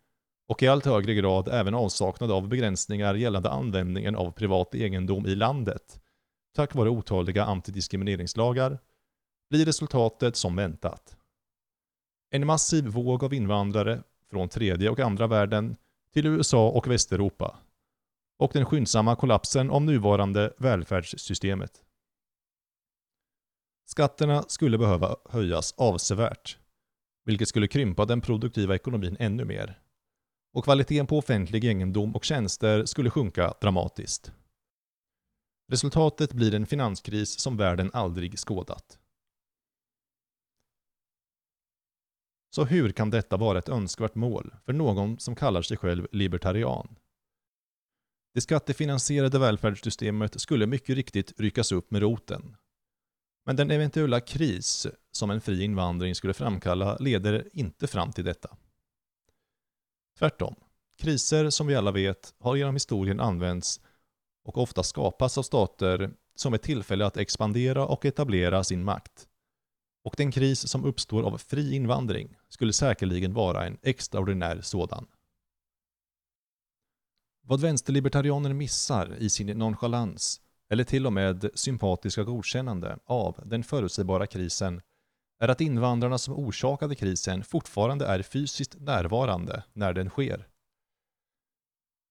och 0.48 0.62
i 0.62 0.68
allt 0.68 0.84
högre 0.84 1.14
grad 1.14 1.48
även 1.48 1.74
avsaknad 1.74 2.30
av 2.30 2.48
begränsningar 2.48 3.14
gällande 3.14 3.50
användningen 3.50 4.16
av 4.16 4.30
privat 4.30 4.74
egendom 4.74 5.26
i 5.26 5.34
landet, 5.34 6.00
tack 6.54 6.74
vare 6.74 6.88
otaliga 6.88 7.44
antidiskrimineringslagar, 7.44 8.78
blir 9.50 9.64
resultatet 9.64 10.36
som 10.36 10.56
väntat. 10.56 11.16
En 12.30 12.46
massiv 12.46 12.84
våg 12.84 13.24
av 13.24 13.34
invandrare 13.34 14.02
från 14.30 14.48
tredje 14.48 14.90
och 14.90 15.00
andra 15.00 15.26
världen 15.26 15.76
till 16.12 16.26
USA 16.26 16.68
och 16.68 16.88
Västeuropa 16.90 17.58
och 18.38 18.50
den 18.52 18.64
skyndsamma 18.64 19.16
kollapsen 19.16 19.70
av 19.70 19.82
nuvarande 19.82 20.54
välfärdssystemet. 20.58 21.82
Skatterna 23.86 24.42
skulle 24.42 24.78
behöva 24.78 25.16
höjas 25.24 25.74
avsevärt, 25.76 26.58
vilket 27.24 27.48
skulle 27.48 27.68
krympa 27.68 28.04
den 28.04 28.20
produktiva 28.20 28.74
ekonomin 28.74 29.16
ännu 29.20 29.44
mer. 29.44 29.80
Och 30.56 30.64
kvaliteten 30.64 31.06
på 31.06 31.18
offentlig 31.18 31.64
egendom 31.64 32.16
och 32.16 32.24
tjänster 32.24 32.84
skulle 32.84 33.10
sjunka 33.10 33.54
dramatiskt. 33.60 34.32
Resultatet 35.68 36.32
blir 36.32 36.54
en 36.54 36.66
finanskris 36.66 37.38
som 37.38 37.56
världen 37.56 37.90
aldrig 37.92 38.38
skådat. 38.38 38.98
Så 42.54 42.64
hur 42.64 42.92
kan 42.92 43.10
detta 43.10 43.36
vara 43.36 43.58
ett 43.58 43.68
önskvärt 43.68 44.14
mål 44.14 44.54
för 44.64 44.72
någon 44.72 45.18
som 45.18 45.34
kallar 45.36 45.62
sig 45.62 45.76
själv 45.76 46.06
libertarian? 46.12 46.96
Det 48.34 48.40
skattefinansierade 48.40 49.38
välfärdssystemet 49.38 50.40
skulle 50.40 50.66
mycket 50.66 50.96
riktigt 50.96 51.40
ryckas 51.40 51.72
upp 51.72 51.90
med 51.90 52.02
roten. 52.02 52.56
Men 53.46 53.56
den 53.56 53.70
eventuella 53.70 54.20
kris 54.20 54.86
som 55.10 55.30
en 55.30 55.40
fri 55.40 55.62
invandring 55.62 56.14
skulle 56.14 56.34
framkalla 56.34 56.96
leder 56.96 57.48
inte 57.52 57.86
fram 57.86 58.12
till 58.12 58.24
detta. 58.24 58.56
Tvärtom. 60.18 60.54
Kriser, 60.98 61.50
som 61.50 61.66
vi 61.66 61.74
alla 61.74 61.92
vet, 61.92 62.34
har 62.38 62.56
genom 62.56 62.74
historien 62.74 63.20
använts 63.20 63.80
och 64.44 64.58
ofta 64.58 64.82
skapats 64.82 65.38
av 65.38 65.42
stater 65.42 66.10
som 66.34 66.54
ett 66.54 66.62
tillfälle 66.62 67.06
att 67.06 67.16
expandera 67.16 67.86
och 67.86 68.04
etablera 68.04 68.64
sin 68.64 68.84
makt 68.84 69.28
och 70.06 70.14
den 70.16 70.32
kris 70.32 70.68
som 70.68 70.84
uppstår 70.84 71.22
av 71.22 71.38
fri 71.38 71.74
invandring 71.74 72.36
skulle 72.48 72.72
säkerligen 72.72 73.34
vara 73.34 73.66
en 73.66 73.78
extraordinär 73.82 74.60
sådan. 74.60 75.06
Vad 77.42 77.60
vänsterlibertarianer 77.60 78.52
missar 78.52 79.16
i 79.18 79.30
sin 79.30 79.58
nonchalans 79.58 80.40
eller 80.70 80.84
till 80.84 81.06
och 81.06 81.12
med 81.12 81.50
sympatiska 81.54 82.24
godkännande 82.24 82.98
av 83.04 83.40
den 83.44 83.64
förutsägbara 83.64 84.26
krisen 84.26 84.82
är 85.38 85.48
att 85.48 85.60
invandrarna 85.60 86.18
som 86.18 86.34
orsakade 86.34 86.94
krisen 86.94 87.44
fortfarande 87.44 88.06
är 88.06 88.22
fysiskt 88.22 88.80
närvarande 88.80 89.64
när 89.72 89.92
den 89.92 90.10
sker. 90.10 90.48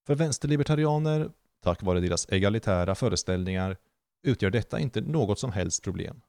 För 0.07 0.15
vänsterlibertarianer, 0.15 1.29
tack 1.63 1.83
vare 1.83 1.99
deras 1.99 2.27
egalitära 2.29 2.95
föreställningar, 2.95 3.77
utgör 4.23 4.49
detta 4.49 4.79
inte 4.79 5.01
något 5.01 5.39
som 5.39 5.51
helst 5.51 5.83
problem. 5.83 6.21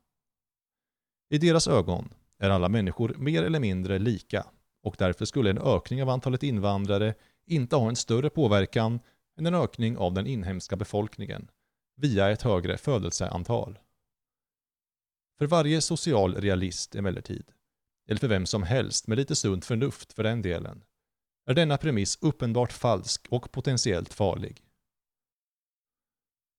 I 1.31 1.39
deras 1.39 1.69
ögon 1.69 2.15
är 2.39 2.51
alla 2.51 2.69
människor 2.69 3.15
mer 3.19 3.43
eller 3.43 3.61
mindre 3.61 3.99
lika 3.99 4.47
och 4.83 4.97
därför 4.99 5.25
skulle 5.25 5.51
en 5.51 5.59
ökning 5.59 6.03
av 6.03 6.09
antalet 6.09 6.43
invandrare 6.43 7.15
inte 7.47 7.77
ha 7.77 7.89
en 7.89 7.97
större 7.97 8.31
påverkan 8.31 9.01
än 9.39 9.47
en 9.47 9.55
ökning 9.55 9.97
av 9.97 10.15
den 10.15 10.27
inhemska 10.27 10.77
befolkningen 10.77 11.51
via 11.97 12.31
ett 12.31 12.43
högre 12.43 12.79
födelseantal. 12.79 13.79
För 15.39 15.47
varje 15.47 15.81
social 15.81 16.35
realist 16.35 16.95
emellertid, 16.95 17.45
eller 18.09 18.21
för 18.21 18.29
vem 18.29 18.47
som 18.47 18.63
helst 18.63 19.07
med 19.07 19.19
lite 19.19 19.37
sunt 19.37 19.65
förnuft 19.65 20.13
för 20.13 20.23
den 20.23 20.43
delen, 20.43 20.83
är 21.47 21.55
denna 21.55 21.77
premiss 21.77 22.19
uppenbart 22.21 22.73
falsk 22.73 23.27
och 23.31 23.53
potentiellt 23.53 24.15
farlig. 24.15 24.63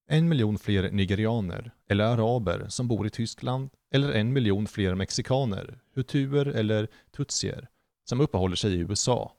En 0.10 0.30
miljon 0.30 0.58
fler 0.58 0.92
nigerianer 0.92 1.72
eller 1.90 2.04
araber 2.04 2.66
som 2.70 2.88
bor 2.88 3.08
i 3.08 3.10
Tyskland 3.10 3.70
eller 3.94 4.12
en 4.12 4.34
miljon 4.34 4.68
fler 4.68 4.96
mexikaner, 4.96 5.80
hutuer 5.94 6.46
eller 6.46 6.88
tutsier 7.12 7.68
som 8.04 8.22
uppehåller 8.22 8.56
sig 8.56 8.74
i 8.74 8.78
USA 8.78 9.34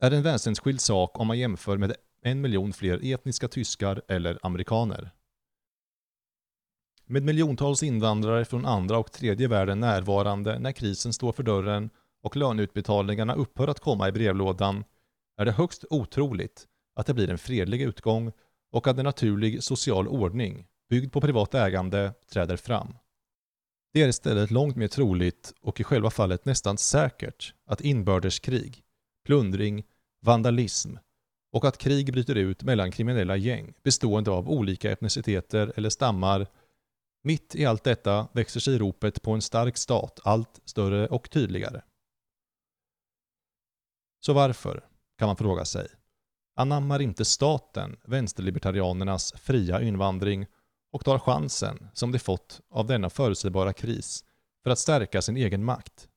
är 0.00 0.10
en 0.10 0.22
väsensskild 0.22 0.80
sak 0.80 1.18
om 1.20 1.26
man 1.26 1.38
jämför 1.38 1.76
med 1.76 1.96
en 2.22 2.40
miljon 2.40 2.72
fler 2.72 3.12
etniska 3.12 3.48
tyskar 3.48 4.02
eller 4.08 4.38
amerikaner. 4.42 5.10
Med 7.10 7.22
miljontals 7.22 7.82
invandrare 7.82 8.44
från 8.44 8.66
andra 8.66 8.98
och 8.98 9.12
tredje 9.12 9.48
världen 9.48 9.80
närvarande 9.80 10.58
när 10.58 10.72
krisen 10.72 11.12
står 11.12 11.32
för 11.32 11.42
dörren 11.42 11.90
och 12.22 12.36
löneutbetalningarna 12.36 13.34
upphör 13.34 13.68
att 13.68 13.80
komma 13.80 14.08
i 14.08 14.12
brevlådan 14.12 14.84
är 15.36 15.44
det 15.44 15.52
högst 15.52 15.84
otroligt 15.90 16.66
att 16.96 17.06
det 17.06 17.14
blir 17.14 17.30
en 17.30 17.38
fredlig 17.38 17.82
utgång 17.82 18.32
och 18.72 18.86
att 18.86 18.98
en 18.98 19.04
naturlig 19.04 19.62
social 19.62 20.08
ordning, 20.08 20.66
byggd 20.90 21.12
på 21.12 21.20
privat 21.20 21.54
ägande, 21.54 22.12
träder 22.32 22.56
fram. 22.56 22.94
Det 23.92 24.02
är 24.02 24.08
istället 24.08 24.50
långt 24.50 24.76
mer 24.76 24.88
troligt 24.88 25.52
och 25.60 25.80
i 25.80 25.84
själva 25.84 26.10
fallet 26.10 26.44
nästan 26.44 26.78
säkert 26.78 27.54
att 27.66 27.80
inbördeskrig, 27.80 28.82
plundring, 29.26 29.84
vandalism 30.22 30.96
och 31.52 31.64
att 31.64 31.78
krig 31.78 32.12
bryter 32.12 32.34
ut 32.34 32.62
mellan 32.62 32.90
kriminella 32.90 33.36
gäng 33.36 33.74
bestående 33.82 34.30
av 34.30 34.50
olika 34.50 34.92
etniciteter 34.92 35.72
eller 35.76 35.90
stammar. 35.90 36.46
Mitt 37.28 37.54
i 37.54 37.64
allt 37.64 37.84
detta 37.84 38.28
växer 38.32 38.60
sig 38.60 38.78
ropet 38.78 39.22
på 39.22 39.32
en 39.32 39.42
stark 39.42 39.76
stat 39.76 40.20
allt 40.24 40.60
större 40.64 41.06
och 41.06 41.30
tydligare. 41.30 41.82
Så 44.20 44.32
varför, 44.32 44.84
kan 45.18 45.26
man 45.26 45.36
fråga 45.36 45.64
sig, 45.64 45.88
anammar 46.56 47.02
inte 47.02 47.24
staten 47.24 47.96
vänsterlibertarianernas 48.04 49.32
fria 49.32 49.82
invandring 49.82 50.46
och 50.92 51.04
tar 51.04 51.18
chansen 51.18 51.88
som 51.92 52.12
de 52.12 52.18
fått 52.18 52.60
av 52.70 52.86
denna 52.86 53.10
förutsägbara 53.10 53.72
kris 53.72 54.24
för 54.62 54.70
att 54.70 54.78
stärka 54.78 55.22
sin 55.22 55.36
egen 55.36 55.64
makt? 55.64 56.08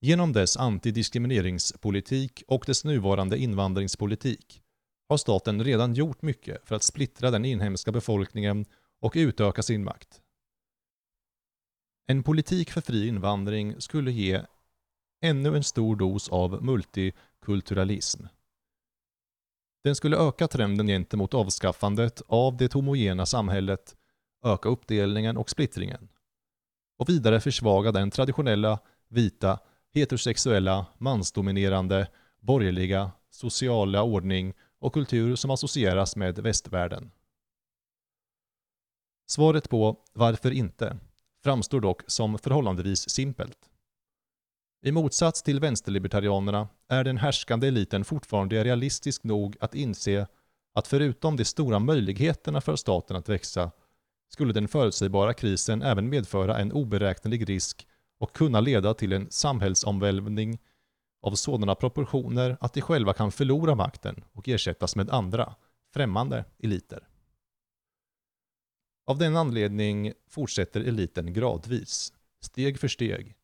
Genom 0.00 0.32
dess 0.32 0.56
antidiskrimineringspolitik 0.56 2.42
och 2.48 2.64
dess 2.66 2.84
nuvarande 2.84 3.38
invandringspolitik 3.38 4.62
har 5.08 5.16
staten 5.16 5.64
redan 5.64 5.94
gjort 5.94 6.22
mycket 6.22 6.68
för 6.68 6.74
att 6.74 6.82
splittra 6.82 7.30
den 7.30 7.44
inhemska 7.44 7.92
befolkningen 7.92 8.66
och 9.04 9.12
utöka 9.16 9.62
sin 9.62 9.84
makt. 9.84 10.22
En 12.06 12.22
politik 12.22 12.70
för 12.70 12.80
fri 12.80 13.08
invandring 13.08 13.80
skulle 13.80 14.12
ge 14.12 14.42
ännu 15.20 15.56
en 15.56 15.64
stor 15.64 15.96
dos 15.96 16.28
av 16.28 16.64
multikulturalism. 16.64 18.26
Den 19.84 19.96
skulle 19.96 20.16
öka 20.16 20.48
trenden 20.48 20.86
gentemot 20.86 21.34
avskaffandet 21.34 22.22
av 22.26 22.56
det 22.56 22.72
homogena 22.72 23.26
samhället, 23.26 23.96
öka 24.44 24.68
uppdelningen 24.68 25.36
och 25.36 25.50
splittringen 25.50 26.08
och 26.98 27.08
vidare 27.08 27.40
försvaga 27.40 27.92
den 27.92 28.10
traditionella 28.10 28.78
vita 29.08 29.58
heterosexuella, 29.92 30.86
mansdominerande, 30.98 32.08
borgerliga, 32.40 33.10
sociala 33.30 34.02
ordning 34.02 34.54
och 34.78 34.94
kultur 34.94 35.36
som 35.36 35.50
associeras 35.50 36.16
med 36.16 36.38
västvärlden. 36.38 37.10
Svaret 39.26 39.70
på 39.70 39.96
varför 40.12 40.50
inte 40.50 40.96
framstår 41.44 41.80
dock 41.80 42.02
som 42.06 42.38
förhållandevis 42.38 43.10
simpelt. 43.10 43.58
I 44.82 44.92
motsats 44.92 45.42
till 45.42 45.60
vänsterlibertarianerna 45.60 46.68
är 46.88 47.04
den 47.04 47.16
härskande 47.16 47.68
eliten 47.68 48.04
fortfarande 48.04 48.64
realistisk 48.64 49.24
nog 49.24 49.56
att 49.60 49.74
inse 49.74 50.26
att 50.74 50.86
förutom 50.86 51.36
de 51.36 51.44
stora 51.44 51.78
möjligheterna 51.78 52.60
för 52.60 52.76
staten 52.76 53.16
att 53.16 53.28
växa 53.28 53.70
skulle 54.28 54.52
den 54.52 54.68
förutsägbara 54.68 55.34
krisen 55.34 55.82
även 55.82 56.08
medföra 56.08 56.58
en 56.58 56.72
oberäknelig 56.72 57.48
risk 57.48 57.86
och 58.18 58.32
kunna 58.32 58.60
leda 58.60 58.94
till 58.94 59.12
en 59.12 59.30
samhällsomvälvning 59.30 60.58
av 61.22 61.34
sådana 61.34 61.74
proportioner 61.74 62.56
att 62.60 62.72
de 62.72 62.80
själva 62.80 63.12
kan 63.12 63.32
förlora 63.32 63.74
makten 63.74 64.24
och 64.32 64.48
ersättas 64.48 64.96
med 64.96 65.10
andra, 65.10 65.54
främmande 65.94 66.44
eliter. 66.58 67.08
Av 69.06 69.18
den 69.18 69.36
anledning 69.36 70.12
fortsätter 70.28 70.80
eliten 70.80 71.32
gradvis, 71.32 72.12
steg 72.40 72.80
för 72.80 72.88
steg, 72.88 73.36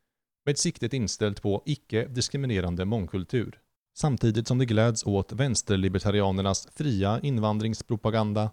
med 0.46 0.58
siktet 0.58 0.92
inställt 0.92 1.42
på 1.42 1.62
icke-diskriminerande 1.66 2.84
mångkultur, 2.84 3.60
samtidigt 3.94 4.48
som 4.48 4.58
det 4.58 4.66
gläds 4.66 5.06
åt 5.06 5.32
vänsterlibertarianernas 5.32 6.68
fria 6.72 7.20
invandringspropaganda 7.20 8.50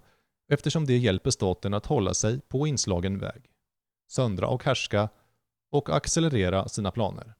eftersom 0.51 0.85
det 0.85 0.97
hjälper 0.97 1.29
staten 1.29 1.73
att 1.73 1.85
hålla 1.85 2.13
sig 2.13 2.41
på 2.41 2.67
inslagen 2.67 3.19
väg, 3.19 3.51
söndra 4.07 4.47
och 4.47 4.63
härska 4.63 5.09
och 5.71 5.89
accelerera 5.89 6.67
sina 6.67 6.91
planer. 6.91 7.33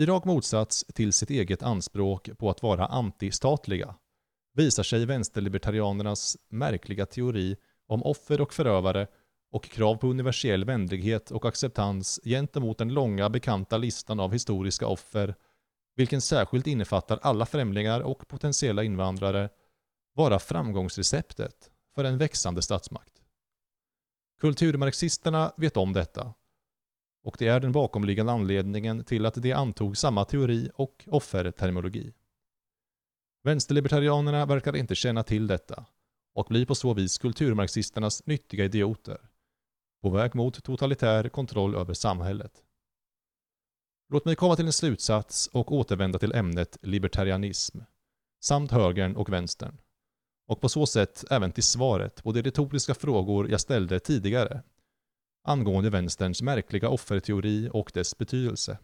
I 0.00 0.06
rak 0.06 0.24
motsats 0.24 0.84
till 0.94 1.12
sitt 1.12 1.30
eget 1.30 1.62
anspråk 1.62 2.30
på 2.38 2.50
att 2.50 2.62
vara 2.62 2.86
antistatliga 2.86 3.94
visar 4.58 4.82
sig 4.82 5.06
vänsterlibertarianernas 5.06 6.36
märkliga 6.48 7.06
teori 7.06 7.56
om 7.86 8.02
offer 8.02 8.40
och 8.40 8.54
förövare 8.54 9.06
och 9.50 9.64
krav 9.64 9.96
på 9.96 10.06
universell 10.08 10.64
vänlighet 10.64 11.30
och 11.30 11.44
acceptans 11.44 12.20
gentemot 12.24 12.78
den 12.78 12.94
långa 12.94 13.30
bekanta 13.30 13.78
listan 13.78 14.20
av 14.20 14.32
historiska 14.32 14.86
offer, 14.86 15.34
vilken 15.96 16.20
särskilt 16.20 16.66
innefattar 16.66 17.18
alla 17.22 17.46
främlingar 17.46 18.00
och 18.00 18.28
potentiella 18.28 18.84
invandrare, 18.84 19.48
vara 20.14 20.38
framgångsreceptet 20.38 21.70
för 21.94 22.04
en 22.04 22.18
växande 22.18 22.62
statsmakt. 22.62 23.14
Kulturmarxisterna 24.40 25.52
vet 25.56 25.76
om 25.76 25.92
detta. 25.92 26.34
Och 27.24 27.36
det 27.38 27.48
är 27.48 27.60
den 27.60 27.72
bakomliggande 27.72 28.32
anledningen 28.32 29.04
till 29.04 29.26
att 29.26 29.34
de 29.34 29.52
antog 29.52 29.96
samma 29.96 30.24
teori 30.24 30.70
och 30.74 31.04
offerterminologi. 31.06 32.12
Vänsterlibertarianerna 33.42 34.46
verkar 34.46 34.76
inte 34.76 34.94
känna 34.94 35.22
till 35.22 35.46
detta 35.46 35.86
och 36.34 36.46
blir 36.48 36.66
på 36.66 36.74
så 36.74 36.94
vis 36.94 37.18
kulturmarxisternas 37.18 38.26
nyttiga 38.26 38.64
idioter. 38.64 39.18
På 40.02 40.10
väg 40.10 40.34
mot 40.34 40.64
totalitär 40.64 41.28
kontroll 41.28 41.74
över 41.74 41.94
samhället. 41.94 42.62
Låt 44.08 44.24
mig 44.24 44.36
komma 44.36 44.56
till 44.56 44.66
en 44.66 44.72
slutsats 44.72 45.46
och 45.46 45.72
återvända 45.72 46.18
till 46.18 46.32
ämnet 46.32 46.78
libertarianism, 46.82 47.78
samt 48.40 48.70
högern 48.70 49.16
och 49.16 49.32
vänstern 49.32 49.78
och 50.48 50.60
på 50.60 50.68
så 50.68 50.86
sätt 50.86 51.24
även 51.30 51.52
till 51.52 51.62
svaret 51.62 52.22
på 52.22 52.32
de 52.32 52.42
retoriska 52.42 52.94
frågor 52.94 53.50
jag 53.50 53.60
ställde 53.60 54.00
tidigare 54.00 54.62
angående 55.44 55.90
vänsterns 55.90 56.42
märkliga 56.42 56.88
offerteori 56.88 57.70
och 57.72 57.90
dess 57.94 58.18
betydelse. 58.18 58.78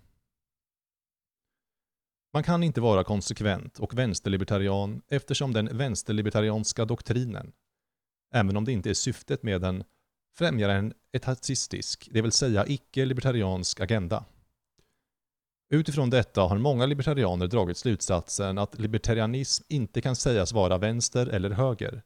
Man 2.34 2.42
kan 2.42 2.62
inte 2.62 2.80
vara 2.80 3.04
konsekvent 3.04 3.78
och 3.78 3.98
vänsterlibertarian 3.98 5.02
eftersom 5.08 5.52
den 5.52 5.76
vänsterlibertarianska 5.76 6.84
doktrinen, 6.84 7.52
även 8.34 8.56
om 8.56 8.64
det 8.64 8.72
inte 8.72 8.90
är 8.90 8.94
syftet 8.94 9.42
med 9.42 9.60
den, 9.60 9.84
främjar 10.38 10.68
en 10.68 10.94
etatistisk, 11.12 12.08
det 12.12 12.22
vill 12.22 12.32
säga 12.32 12.66
icke-libertariansk 12.66 13.80
agenda. 13.80 14.24
Utifrån 15.70 16.10
detta 16.10 16.40
har 16.40 16.58
många 16.58 16.86
libertarianer 16.86 17.46
dragit 17.46 17.76
slutsatsen 17.76 18.58
att 18.58 18.78
libertarianism 18.78 19.64
inte 19.68 20.00
kan 20.00 20.16
sägas 20.16 20.52
vara 20.52 20.78
vänster 20.78 21.26
eller 21.26 21.50
höger 21.50 22.02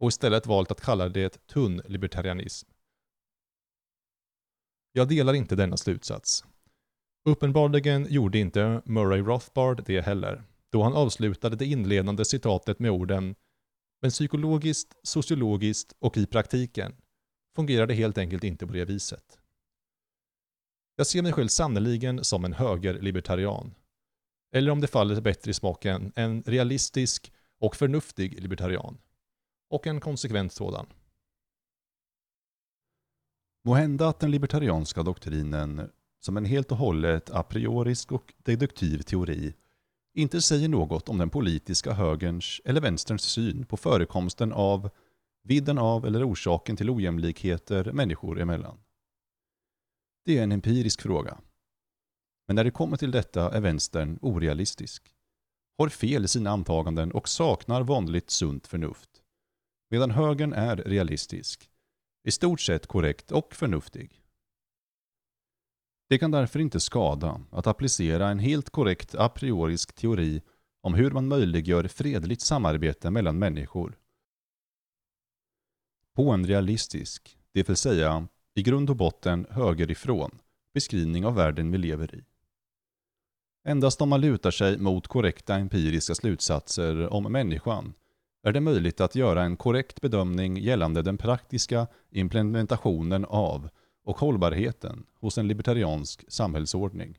och 0.00 0.08
istället 0.08 0.46
valt 0.46 0.70
att 0.70 0.80
kalla 0.80 1.08
det 1.08 1.46
tunn 1.46 1.82
libertarianism. 1.84 2.68
Jag 4.92 5.08
delar 5.08 5.34
inte 5.34 5.56
denna 5.56 5.76
slutsats. 5.76 6.44
Uppenbarligen 7.24 8.06
gjorde 8.10 8.38
inte 8.38 8.82
Murray 8.84 9.20
Rothbard 9.20 9.84
det 9.86 10.00
heller, 10.00 10.42
då 10.70 10.82
han 10.82 10.94
avslutade 10.94 11.56
det 11.56 11.66
inledande 11.66 12.24
citatet 12.24 12.78
med 12.78 12.90
orden 12.90 13.34
“Men 14.02 14.10
psykologiskt, 14.10 14.96
sociologiskt 15.02 15.92
och 15.98 16.16
i 16.16 16.26
praktiken 16.26 16.94
fungerar 17.56 17.86
det 17.86 17.94
helt 17.94 18.18
enkelt 18.18 18.44
inte 18.44 18.66
på 18.66 18.72
det 18.72 18.84
viset”. 18.84 19.38
Jag 20.96 21.06
ser 21.06 21.22
mig 21.22 21.32
själv 21.32 21.48
sannoliken 21.48 22.24
som 22.24 22.44
en 22.44 22.52
högerlibertarian. 22.52 23.74
Eller 24.54 24.70
om 24.70 24.80
det 24.80 24.86
faller 24.86 25.20
bättre 25.20 25.50
i 25.50 25.54
smaken, 25.54 26.12
en 26.16 26.42
realistisk 26.42 27.32
och 27.60 27.76
förnuftig 27.76 28.40
libertarian. 28.42 28.98
Och 29.70 29.86
en 29.86 30.00
konsekvent 30.00 30.52
sådan. 30.52 30.86
Måhända 33.64 34.08
att 34.08 34.20
den 34.20 34.30
libertarianska 34.30 35.02
doktrinen, 35.02 35.90
som 36.20 36.36
en 36.36 36.44
helt 36.44 36.72
och 36.72 36.78
hållet 36.78 37.30
a 37.30 37.42
priorisk 37.42 38.12
och 38.12 38.34
deduktiv 38.38 38.98
teori, 38.98 39.54
inte 40.14 40.42
säger 40.42 40.68
något 40.68 41.08
om 41.08 41.18
den 41.18 41.30
politiska 41.30 41.92
högerns 41.92 42.60
eller 42.64 42.80
vänsterns 42.80 43.22
syn 43.22 43.66
på 43.66 43.76
förekomsten 43.76 44.52
av, 44.52 44.90
vidden 45.42 45.78
av 45.78 46.06
eller 46.06 46.30
orsaken 46.30 46.76
till 46.76 46.90
ojämlikheter 46.90 47.92
människor 47.92 48.40
emellan. 48.40 48.78
Det 50.24 50.38
är 50.38 50.42
en 50.42 50.52
empirisk 50.52 51.02
fråga. 51.02 51.38
Men 52.46 52.56
när 52.56 52.64
det 52.64 52.70
kommer 52.70 52.96
till 52.96 53.10
detta 53.10 53.52
är 53.52 53.60
vänstern 53.60 54.18
orealistisk, 54.22 55.14
har 55.78 55.88
fel 55.88 56.24
i 56.24 56.28
sina 56.28 56.50
antaganden 56.50 57.12
och 57.12 57.28
saknar 57.28 57.82
vanligt 57.82 58.30
sunt 58.30 58.66
förnuft. 58.66 59.10
Medan 59.90 60.10
högern 60.10 60.52
är 60.52 60.76
realistisk, 60.76 61.70
i 62.24 62.30
stort 62.30 62.60
sett 62.60 62.86
korrekt 62.86 63.32
och 63.32 63.54
förnuftig. 63.54 64.20
Det 66.08 66.18
kan 66.18 66.30
därför 66.30 66.58
inte 66.58 66.80
skada 66.80 67.40
att 67.50 67.66
applicera 67.66 68.28
en 68.28 68.38
helt 68.38 68.70
korrekt 68.70 69.14
a 69.14 69.28
priorisk 69.28 69.92
teori 69.92 70.42
om 70.80 70.94
hur 70.94 71.10
man 71.10 71.28
möjliggör 71.28 71.88
fredligt 71.88 72.40
samarbete 72.40 73.10
mellan 73.10 73.38
människor. 73.38 73.98
På 76.14 76.30
en 76.30 76.46
realistisk, 76.46 77.38
det 77.52 77.68
vill 77.68 77.76
säga 77.76 78.28
i 78.54 78.62
grund 78.62 78.90
och 78.90 78.96
botten 78.96 79.46
högerifrån, 79.50 80.38
beskrivning 80.74 81.26
av 81.26 81.34
världen 81.34 81.70
vi 81.70 81.78
lever 81.78 82.14
i. 82.14 82.24
Endast 83.64 84.00
om 84.00 84.08
man 84.08 84.20
lutar 84.20 84.50
sig 84.50 84.78
mot 84.78 85.06
korrekta 85.06 85.54
empiriska 85.54 86.14
slutsatser 86.14 87.12
om 87.12 87.32
människan 87.32 87.94
är 88.42 88.52
det 88.52 88.60
möjligt 88.60 89.00
att 89.00 89.14
göra 89.14 89.42
en 89.42 89.56
korrekt 89.56 90.00
bedömning 90.00 90.56
gällande 90.56 91.02
den 91.02 91.18
praktiska 91.18 91.86
implementationen 92.10 93.24
av 93.24 93.68
och 94.08 94.18
hållbarheten 94.18 95.06
hos 95.20 95.38
en 95.38 95.48
libertariansk 95.48 96.24
samhällsordning. 96.28 97.18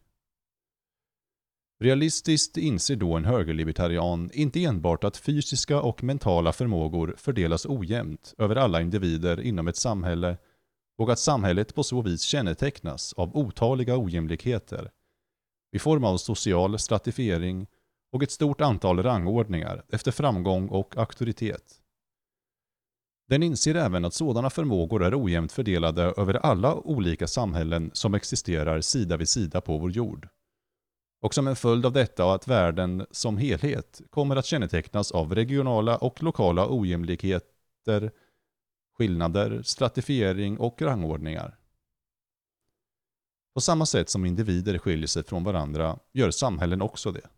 Realistiskt 1.79 2.57
inser 2.57 2.95
då 2.95 3.13
en 3.13 3.25
högerlibertarian 3.25 4.31
inte 4.33 4.63
enbart 4.63 5.03
att 5.03 5.17
fysiska 5.17 5.81
och 5.81 6.03
mentala 6.03 6.51
förmågor 6.51 7.15
fördelas 7.17 7.65
ojämnt 7.65 8.33
över 8.37 8.55
alla 8.55 8.81
individer 8.81 9.41
inom 9.41 9.67
ett 9.67 9.75
samhälle 9.75 10.37
och 10.97 11.11
att 11.11 11.19
samhället 11.19 11.75
på 11.75 11.83
så 11.83 12.01
vis 12.01 12.21
kännetecknas 12.21 13.13
av 13.13 13.37
otaliga 13.37 13.97
ojämlikheter 13.97 14.91
i 15.71 15.79
form 15.79 16.03
av 16.03 16.17
social 16.17 16.79
stratifiering 16.79 17.67
och 18.11 18.23
ett 18.23 18.31
stort 18.31 18.61
antal 18.61 19.03
rangordningar 19.03 19.85
efter 19.89 20.11
framgång 20.11 20.67
och 20.67 20.97
auktoritet. 20.97 21.78
Den 23.29 23.43
inser 23.43 23.75
även 23.75 24.05
att 24.05 24.13
sådana 24.13 24.49
förmågor 24.49 25.03
är 25.03 25.23
ojämnt 25.23 25.51
fördelade 25.51 26.03
över 26.03 26.33
alla 26.33 26.75
olika 26.75 27.27
samhällen 27.27 27.91
som 27.93 28.13
existerar 28.13 28.81
sida 28.81 29.17
vid 29.17 29.29
sida 29.29 29.61
på 29.61 29.77
vår 29.77 29.91
jord. 29.91 30.27
Och 31.21 31.33
som 31.33 31.47
en 31.47 31.55
följd 31.55 31.85
av 31.85 31.93
detta 31.93 32.33
att 32.33 32.47
världen 32.47 33.05
som 33.11 33.37
helhet 33.37 34.01
kommer 34.09 34.35
att 34.35 34.45
kännetecknas 34.45 35.11
av 35.11 35.35
regionala 35.35 35.97
och 35.97 36.23
lokala 36.23 36.67
ojämlikheter, 36.69 38.11
skillnader, 38.97 39.61
stratifiering 39.63 40.57
och 40.57 40.81
rangordningar. 40.81 41.57
På 43.53 43.61
samma 43.61 43.85
sätt 43.85 44.09
som 44.09 44.25
individer 44.25 44.77
skiljer 44.77 45.07
sig 45.07 45.23
från 45.23 45.43
varandra 45.43 45.99
gör 46.13 46.31
samhällen 46.31 46.81
också 46.81 47.11
det. 47.11 47.29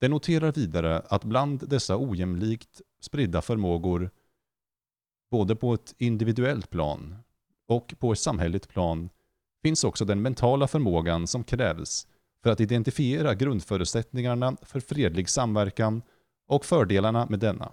Det 0.00 0.08
noterar 0.08 0.52
vidare 0.52 1.02
att 1.08 1.24
bland 1.24 1.68
dessa 1.68 1.96
ojämlikt 1.96 2.80
spridda 3.00 3.42
förmågor, 3.42 4.10
både 5.30 5.56
på 5.56 5.74
ett 5.74 5.94
individuellt 5.98 6.70
plan 6.70 7.16
och 7.68 7.94
på 7.98 8.12
ett 8.12 8.18
samhälleligt 8.18 8.68
plan, 8.68 9.10
finns 9.62 9.84
också 9.84 10.04
den 10.04 10.22
mentala 10.22 10.68
förmågan 10.68 11.26
som 11.26 11.44
krävs 11.44 12.06
för 12.42 12.50
att 12.50 12.60
identifiera 12.60 13.34
grundförutsättningarna 13.34 14.56
för 14.62 14.80
fredlig 14.80 15.28
samverkan 15.28 16.02
och 16.46 16.64
fördelarna 16.64 17.26
med 17.26 17.38
denna. 17.38 17.72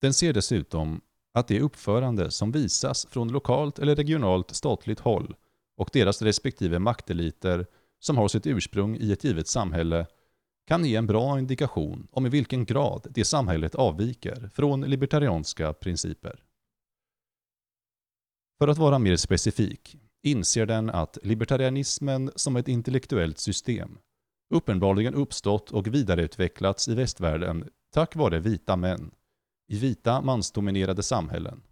Den 0.00 0.14
ser 0.14 0.32
dessutom 0.32 1.00
att 1.32 1.48
det 1.48 1.60
uppförande 1.60 2.30
som 2.30 2.52
visas 2.52 3.06
från 3.06 3.32
lokalt 3.32 3.78
eller 3.78 3.96
regionalt 3.96 4.54
statligt 4.54 5.00
håll 5.00 5.34
och 5.76 5.90
deras 5.92 6.22
respektive 6.22 6.78
makteliter 6.78 7.66
som 7.98 8.16
har 8.16 8.28
sitt 8.28 8.46
ursprung 8.46 8.96
i 8.96 9.12
ett 9.12 9.24
givet 9.24 9.48
samhälle 9.48 10.06
kan 10.66 10.84
ge 10.84 10.96
en 10.96 11.06
bra 11.06 11.38
indikation 11.38 12.08
om 12.10 12.26
i 12.26 12.28
vilken 12.28 12.64
grad 12.64 13.06
det 13.10 13.24
samhället 13.24 13.74
avviker 13.74 14.50
från 14.54 14.80
libertarianska 14.80 15.72
principer. 15.72 16.44
För 18.58 18.68
att 18.68 18.78
vara 18.78 18.98
mer 18.98 19.16
specifik 19.16 19.96
inser 20.22 20.66
den 20.66 20.90
att 20.90 21.18
libertarianismen 21.22 22.30
som 22.36 22.56
ett 22.56 22.68
intellektuellt 22.68 23.38
system 23.38 23.98
uppenbarligen 24.54 25.14
uppstått 25.14 25.70
och 25.70 25.86
vidareutvecklats 25.86 26.88
i 26.88 26.94
västvärlden 26.94 27.70
tack 27.92 28.16
vare 28.16 28.38
vita 28.38 28.76
män 28.76 29.10
i 29.68 29.78
vita 29.78 30.20
mansdominerade 30.20 31.02
samhällen. 31.02 31.62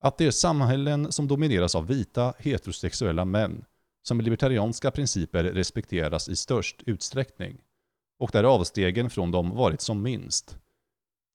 Att 0.00 0.18
det 0.18 0.26
är 0.26 0.30
samhällen 0.30 1.12
som 1.12 1.28
domineras 1.28 1.74
av 1.74 1.86
vita 1.86 2.34
heterosexuella 2.38 3.24
män 3.24 3.64
som 4.02 4.20
libertarianska 4.20 4.90
principer 4.90 5.44
respekteras 5.44 6.28
i 6.28 6.36
störst 6.36 6.82
utsträckning 6.86 7.60
och 8.18 8.30
där 8.32 8.44
avstegen 8.44 9.10
från 9.10 9.30
dem 9.30 9.50
varit 9.50 9.80
som 9.80 10.02
minst, 10.02 10.58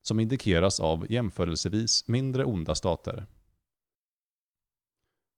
som 0.02 0.20
indikeras 0.20 0.80
av 0.80 1.12
jämförelsevis 1.12 2.08
mindre 2.08 2.46
onda 2.46 2.76
stater. 2.76 3.26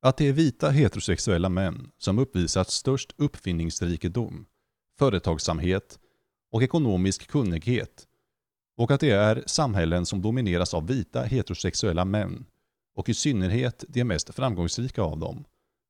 Att 0.01 0.17
det 0.17 0.27
är 0.27 0.33
vita 0.33 0.69
heterosexuella 0.69 1.49
män 1.49 1.91
som 1.97 2.19
uppvisat 2.19 2.69
störst 2.69 3.13
uppfinningsrikedom, 3.17 4.45
företagsamhet 4.99 5.99
och 6.51 6.63
ekonomisk 6.63 7.27
kunnighet 7.27 8.07
och 8.77 8.91
att 8.91 8.99
det 8.99 9.11
är 9.11 9.43
samhällen 9.45 10.05
som 10.05 10.21
domineras 10.21 10.73
av 10.73 10.87
vita 10.87 11.23
heterosexuella 11.23 12.05
män 12.05 12.45
och 12.95 13.09
i 13.09 13.13
synnerhet 13.13 13.83
de 13.87 14.03
mest 14.03 14.35
framgångsrika 14.35 15.01
av 15.01 15.19
dem 15.19 15.45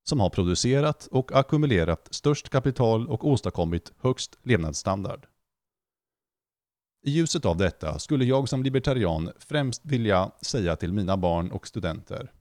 som 0.08 0.20
har 0.20 0.30
producerat 0.30 1.08
och 1.12 1.36
ackumulerat 1.36 2.08
störst 2.12 2.50
kapital 2.50 3.08
och 3.08 3.28
åstadkommit 3.28 3.94
högst 3.98 4.38
levnadsstandard. 4.44 5.28
I 7.04 7.12
ljuset 7.12 7.46
av 7.46 7.58
detta 7.58 8.00
skulle 8.00 8.26
jag 8.26 8.50
som 8.50 8.64
libertarian 8.64 9.32
främst 9.40 9.86
vilja 9.86 10.32
säga 10.42 10.76
till 10.76 10.94
mina 10.94 11.18
barn 11.18 11.52
och 11.52 11.68
studenter 11.68 12.32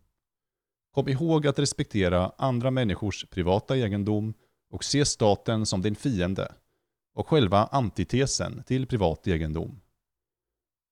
Kom 0.96 1.08
ihåg 1.08 1.46
att 1.46 1.58
respektera 1.58 2.32
andra 2.38 2.70
människors 2.70 3.26
privata 3.30 3.76
egendom 3.76 4.34
och 4.70 4.84
se 4.84 5.04
staten 5.04 5.66
som 5.66 5.82
din 5.82 5.96
fiende 5.96 6.52
och 7.14 7.28
själva 7.28 7.66
antitesen 7.66 8.62
till 8.66 8.86
privat 8.86 9.26
egendom. 9.26 9.80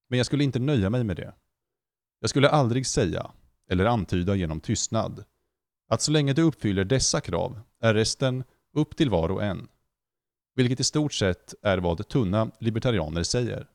Men 0.09 0.17
jag 0.17 0.27
skulle 0.27 0.45
inte 0.45 0.59
nöja 0.59 0.91
mig 0.91 1.05
med 1.05 1.17
det. 1.17 1.35
Jag 2.21 2.31
skulle 2.31 2.49
aldrig 2.49 2.87
säga, 2.87 3.31
eller 3.71 3.85
antyda 3.85 4.35
genom 4.35 4.61
tystnad, 4.61 5.25
att 5.89 6.03
så 6.03 6.11
länge 6.11 6.33
du 6.33 6.43
uppfyller 6.43 6.85
dessa 6.85 7.21
krav 7.21 7.61
är 7.81 7.95
resten 7.95 8.45
upp 8.73 8.97
till 8.97 9.11
var 9.11 9.29
och 9.29 9.45
en. 9.45 9.69
Vilket 10.55 10.81
i 10.81 10.85
stort 10.85 11.13
sett 11.13 11.55
är 11.63 11.79
vad 11.79 12.09
tunna 12.09 12.51
libertarianer 12.61 13.23
säger. 13.23 13.69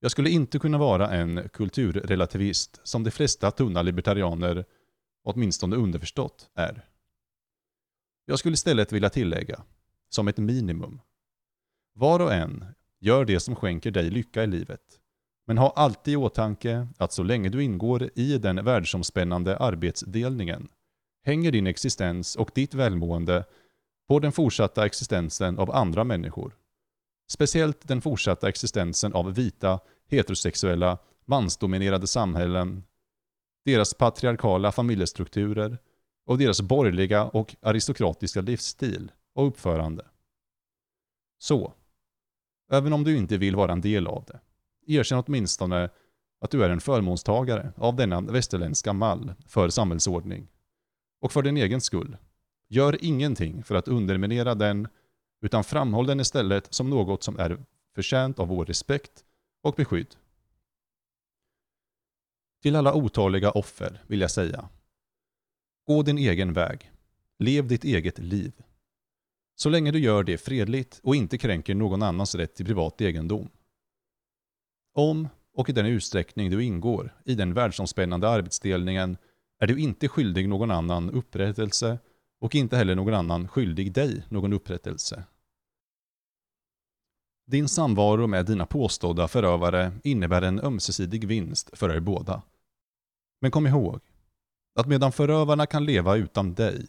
Jag 0.00 0.10
skulle 0.10 0.30
inte 0.30 0.58
kunna 0.58 0.78
vara 0.78 1.10
en 1.10 1.48
kulturrelativist 1.48 2.80
som 2.82 3.04
de 3.04 3.10
flesta 3.10 3.50
tunna 3.50 3.82
libertarianer 3.82 4.64
åtminstone 5.24 5.76
underförstått, 5.76 6.50
är. 6.54 6.88
Jag 8.24 8.38
skulle 8.38 8.54
istället 8.54 8.92
vilja 8.92 9.10
tillägga, 9.10 9.62
som 10.08 10.28
ett 10.28 10.38
minimum. 10.38 11.00
Var 11.94 12.20
och 12.20 12.32
en 12.32 12.64
gör 13.00 13.24
det 13.24 13.40
som 13.40 13.56
skänker 13.56 13.90
dig 13.90 14.10
lycka 14.10 14.44
i 14.44 14.46
livet. 14.46 15.00
Men 15.52 15.58
ha 15.58 15.70
alltid 15.70 16.14
i 16.14 16.16
åtanke 16.16 16.88
att 16.98 17.12
så 17.12 17.22
länge 17.22 17.48
du 17.48 17.62
ingår 17.62 18.10
i 18.14 18.38
den 18.38 18.64
världsomspännande 18.64 19.56
arbetsdelningen 19.56 20.68
hänger 21.24 21.52
din 21.52 21.66
existens 21.66 22.36
och 22.36 22.50
ditt 22.54 22.74
välmående 22.74 23.44
på 24.08 24.18
den 24.18 24.32
fortsatta 24.32 24.86
existensen 24.86 25.58
av 25.58 25.70
andra 25.70 26.04
människor. 26.04 26.56
Speciellt 27.30 27.88
den 27.88 28.00
fortsatta 28.00 28.48
existensen 28.48 29.12
av 29.12 29.34
vita, 29.34 29.80
heterosexuella, 30.08 30.98
mansdominerade 31.24 32.06
samhällen 32.06 32.84
deras 33.64 33.94
patriarkala 33.94 34.72
familjestrukturer 34.72 35.78
och 36.26 36.38
deras 36.38 36.60
borgerliga 36.60 37.24
och 37.24 37.56
aristokratiska 37.62 38.40
livsstil 38.40 39.12
och 39.34 39.46
uppförande. 39.46 40.06
Så, 41.38 41.72
även 42.70 42.92
om 42.92 43.04
du 43.04 43.16
inte 43.16 43.38
vill 43.38 43.56
vara 43.56 43.72
en 43.72 43.80
del 43.80 44.06
av 44.06 44.24
det, 44.26 44.40
erkänn 44.86 45.22
åtminstone 45.26 45.90
att 46.40 46.50
du 46.50 46.64
är 46.64 46.70
en 46.70 46.80
förmånstagare 46.80 47.72
av 47.76 47.96
denna 47.96 48.20
västerländska 48.20 48.92
mall 48.92 49.34
för 49.46 49.68
samhällsordning. 49.68 50.48
Och 51.20 51.32
för 51.32 51.42
din 51.42 51.56
egen 51.56 51.80
skull, 51.80 52.16
gör 52.68 53.04
ingenting 53.04 53.62
för 53.62 53.74
att 53.74 53.88
underminera 53.88 54.54
den, 54.54 54.88
utan 55.42 55.64
framhåll 55.64 56.06
den 56.06 56.20
istället 56.20 56.74
som 56.74 56.90
något 56.90 57.22
som 57.22 57.38
är 57.38 57.64
förtjänt 57.94 58.38
av 58.38 58.48
vår 58.48 58.64
respekt 58.64 59.24
och 59.62 59.74
beskydd. 59.74 60.16
Till 62.62 62.76
alla 62.76 62.94
otaliga 62.94 63.50
offer 63.50 64.02
vill 64.06 64.20
jag 64.20 64.30
säga. 64.30 64.68
Gå 65.86 66.02
din 66.02 66.18
egen 66.18 66.52
väg. 66.52 66.90
Lev 67.38 67.66
ditt 67.66 67.84
eget 67.84 68.18
liv. 68.18 68.52
Så 69.54 69.68
länge 69.68 69.90
du 69.90 69.98
gör 69.98 70.22
det 70.22 70.38
fredligt 70.38 71.00
och 71.02 71.16
inte 71.16 71.38
kränker 71.38 71.74
någon 71.74 72.02
annans 72.02 72.34
rätt 72.34 72.54
till 72.54 72.66
privat 72.66 73.00
egendom. 73.00 73.48
Om 74.94 75.28
och 75.54 75.68
i 75.68 75.72
den 75.72 75.86
utsträckning 75.86 76.50
du 76.50 76.64
ingår 76.64 77.14
i 77.24 77.34
den 77.34 77.54
världsomspännande 77.54 78.28
arbetsdelningen 78.28 79.16
är 79.58 79.66
du 79.66 79.80
inte 79.80 80.08
skyldig 80.08 80.48
någon 80.48 80.70
annan 80.70 81.10
upprättelse 81.10 81.98
och 82.40 82.54
inte 82.54 82.76
heller 82.76 82.94
någon 82.94 83.14
annan 83.14 83.48
skyldig 83.48 83.92
dig 83.92 84.24
någon 84.28 84.52
upprättelse. 84.52 85.24
Din 87.46 87.68
samvaro 87.68 88.26
med 88.26 88.46
dina 88.46 88.66
påstådda 88.66 89.28
förövare 89.28 89.92
innebär 90.04 90.42
en 90.42 90.60
ömsesidig 90.60 91.26
vinst 91.26 91.78
för 91.78 91.90
er 91.90 92.00
båda. 92.00 92.42
Men 93.40 93.50
kom 93.50 93.66
ihåg, 93.66 94.00
Att 94.74 94.86
medan 94.86 95.12
förövarna 95.12 95.66
kan 95.66 95.84
leva 95.84 96.16
utan 96.16 96.54
dig, 96.54 96.86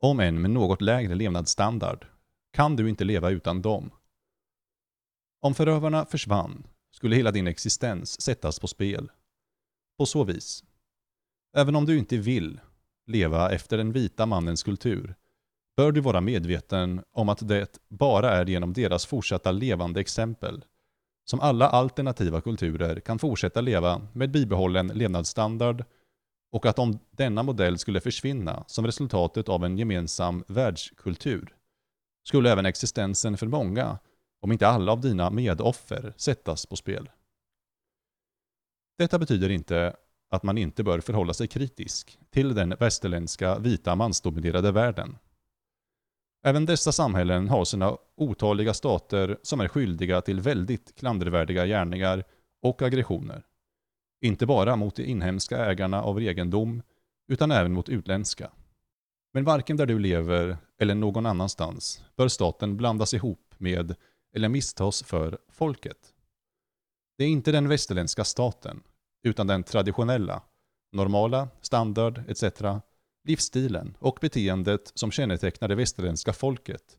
om 0.00 0.20
än 0.20 0.40
med 0.40 0.50
något 0.50 0.80
lägre 0.80 1.14
levnadsstandard, 1.14 2.06
kan 2.52 2.76
du 2.76 2.88
inte 2.88 3.04
leva 3.04 3.30
utan 3.30 3.62
dem. 3.62 3.90
Om 5.40 5.54
förövarna 5.54 6.06
försvann 6.06 6.66
skulle 6.96 7.16
hela 7.16 7.30
din 7.30 7.46
existens 7.46 8.20
sättas 8.20 8.58
på 8.58 8.66
spel. 8.66 9.10
På 9.98 10.06
så 10.06 10.24
vis. 10.24 10.64
Även 11.56 11.76
om 11.76 11.86
du 11.86 11.98
inte 11.98 12.16
vill 12.16 12.60
leva 13.06 13.50
efter 13.50 13.76
den 13.76 13.92
vita 13.92 14.26
mannens 14.26 14.62
kultur 14.62 15.14
bör 15.76 15.92
du 15.92 16.00
vara 16.00 16.20
medveten 16.20 17.02
om 17.12 17.28
att 17.28 17.48
det 17.48 17.78
bara 17.88 18.30
är 18.30 18.46
genom 18.46 18.72
deras 18.72 19.06
fortsatta 19.06 19.52
levande 19.52 20.00
exempel 20.00 20.64
som 21.24 21.40
alla 21.40 21.68
alternativa 21.68 22.40
kulturer 22.40 23.00
kan 23.00 23.18
fortsätta 23.18 23.60
leva 23.60 24.08
med 24.12 24.30
bibehållen 24.30 24.86
levnadsstandard 24.86 25.84
och 26.52 26.66
att 26.66 26.78
om 26.78 26.98
denna 27.10 27.42
modell 27.42 27.78
skulle 27.78 28.00
försvinna 28.00 28.64
som 28.66 28.86
resultatet 28.86 29.48
av 29.48 29.64
en 29.64 29.78
gemensam 29.78 30.44
världskultur 30.48 31.54
skulle 32.24 32.52
även 32.52 32.66
existensen 32.66 33.36
för 33.36 33.46
många, 33.46 33.98
om 34.46 34.52
inte 34.52 34.68
alla 34.68 34.92
av 34.92 35.00
dina 35.00 35.30
medoffer, 35.30 36.12
sättas 36.16 36.66
på 36.66 36.76
spel. 36.76 37.10
Detta 38.98 39.18
betyder 39.18 39.48
inte 39.48 39.96
att 40.30 40.42
man 40.42 40.58
inte 40.58 40.84
bör 40.84 41.00
förhålla 41.00 41.34
sig 41.34 41.48
kritisk 41.48 42.18
till 42.30 42.54
den 42.54 42.74
västerländska 42.80 43.58
vita 43.58 43.94
mansdominerade 43.94 44.72
världen. 44.72 45.18
Även 46.44 46.66
dessa 46.66 46.92
samhällen 46.92 47.48
har 47.48 47.64
sina 47.64 47.96
otaliga 48.16 48.74
stater 48.74 49.38
som 49.42 49.60
är 49.60 49.68
skyldiga 49.68 50.20
till 50.20 50.40
väldigt 50.40 50.94
klandervärdiga 50.96 51.66
gärningar 51.66 52.24
och 52.62 52.82
aggressioner. 52.82 53.42
Inte 54.20 54.46
bara 54.46 54.76
mot 54.76 54.96
de 54.96 55.04
inhemska 55.04 55.64
ägarna 55.66 56.02
av 56.02 56.22
egendom, 56.22 56.82
utan 57.28 57.50
även 57.50 57.72
mot 57.72 57.88
utländska. 57.88 58.50
Men 59.32 59.44
varken 59.44 59.76
där 59.76 59.86
du 59.86 59.98
lever 59.98 60.56
eller 60.78 60.94
någon 60.94 61.26
annanstans 61.26 62.04
bör 62.16 62.28
staten 62.28 62.76
blandas 62.76 63.14
ihop 63.14 63.54
med 63.58 63.96
eller 64.34 64.48
misstas 64.48 65.02
för 65.02 65.38
folket. 65.48 66.12
Det 67.18 67.24
är 67.24 67.28
inte 67.28 67.52
den 67.52 67.68
västerländska 67.68 68.24
staten, 68.24 68.82
utan 69.22 69.46
den 69.46 69.62
traditionella, 69.62 70.42
normala, 70.92 71.48
standard 71.60 72.22
etc. 72.28 72.44
livsstilen 73.24 73.96
och 73.98 74.18
beteendet 74.20 74.92
som 74.94 75.10
kännetecknar 75.10 75.68
det 75.68 75.74
västerländska 75.74 76.32
folket, 76.32 76.98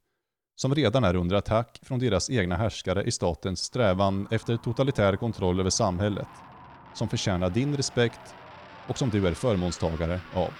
som 0.56 0.76
redan 0.76 1.04
är 1.04 1.16
under 1.16 1.36
attack 1.36 1.80
från 1.84 2.00
deras 2.00 2.30
egna 2.30 2.56
härskare 2.56 3.04
i 3.04 3.12
statens 3.12 3.63
strävan 3.63 4.28
efter 4.32 4.58
totalitär 4.58 5.16
kontroll 5.16 5.60
över 5.60 5.70
samhället, 5.70 6.28
som 6.94 7.10
förtjänar 7.10 7.50
din 7.50 7.78
respekt 7.78 8.36
och 8.88 8.98
som 8.98 9.10
du 9.10 9.28
är 9.28 9.34
förmånstagare 9.34 10.22
av. 10.34 10.54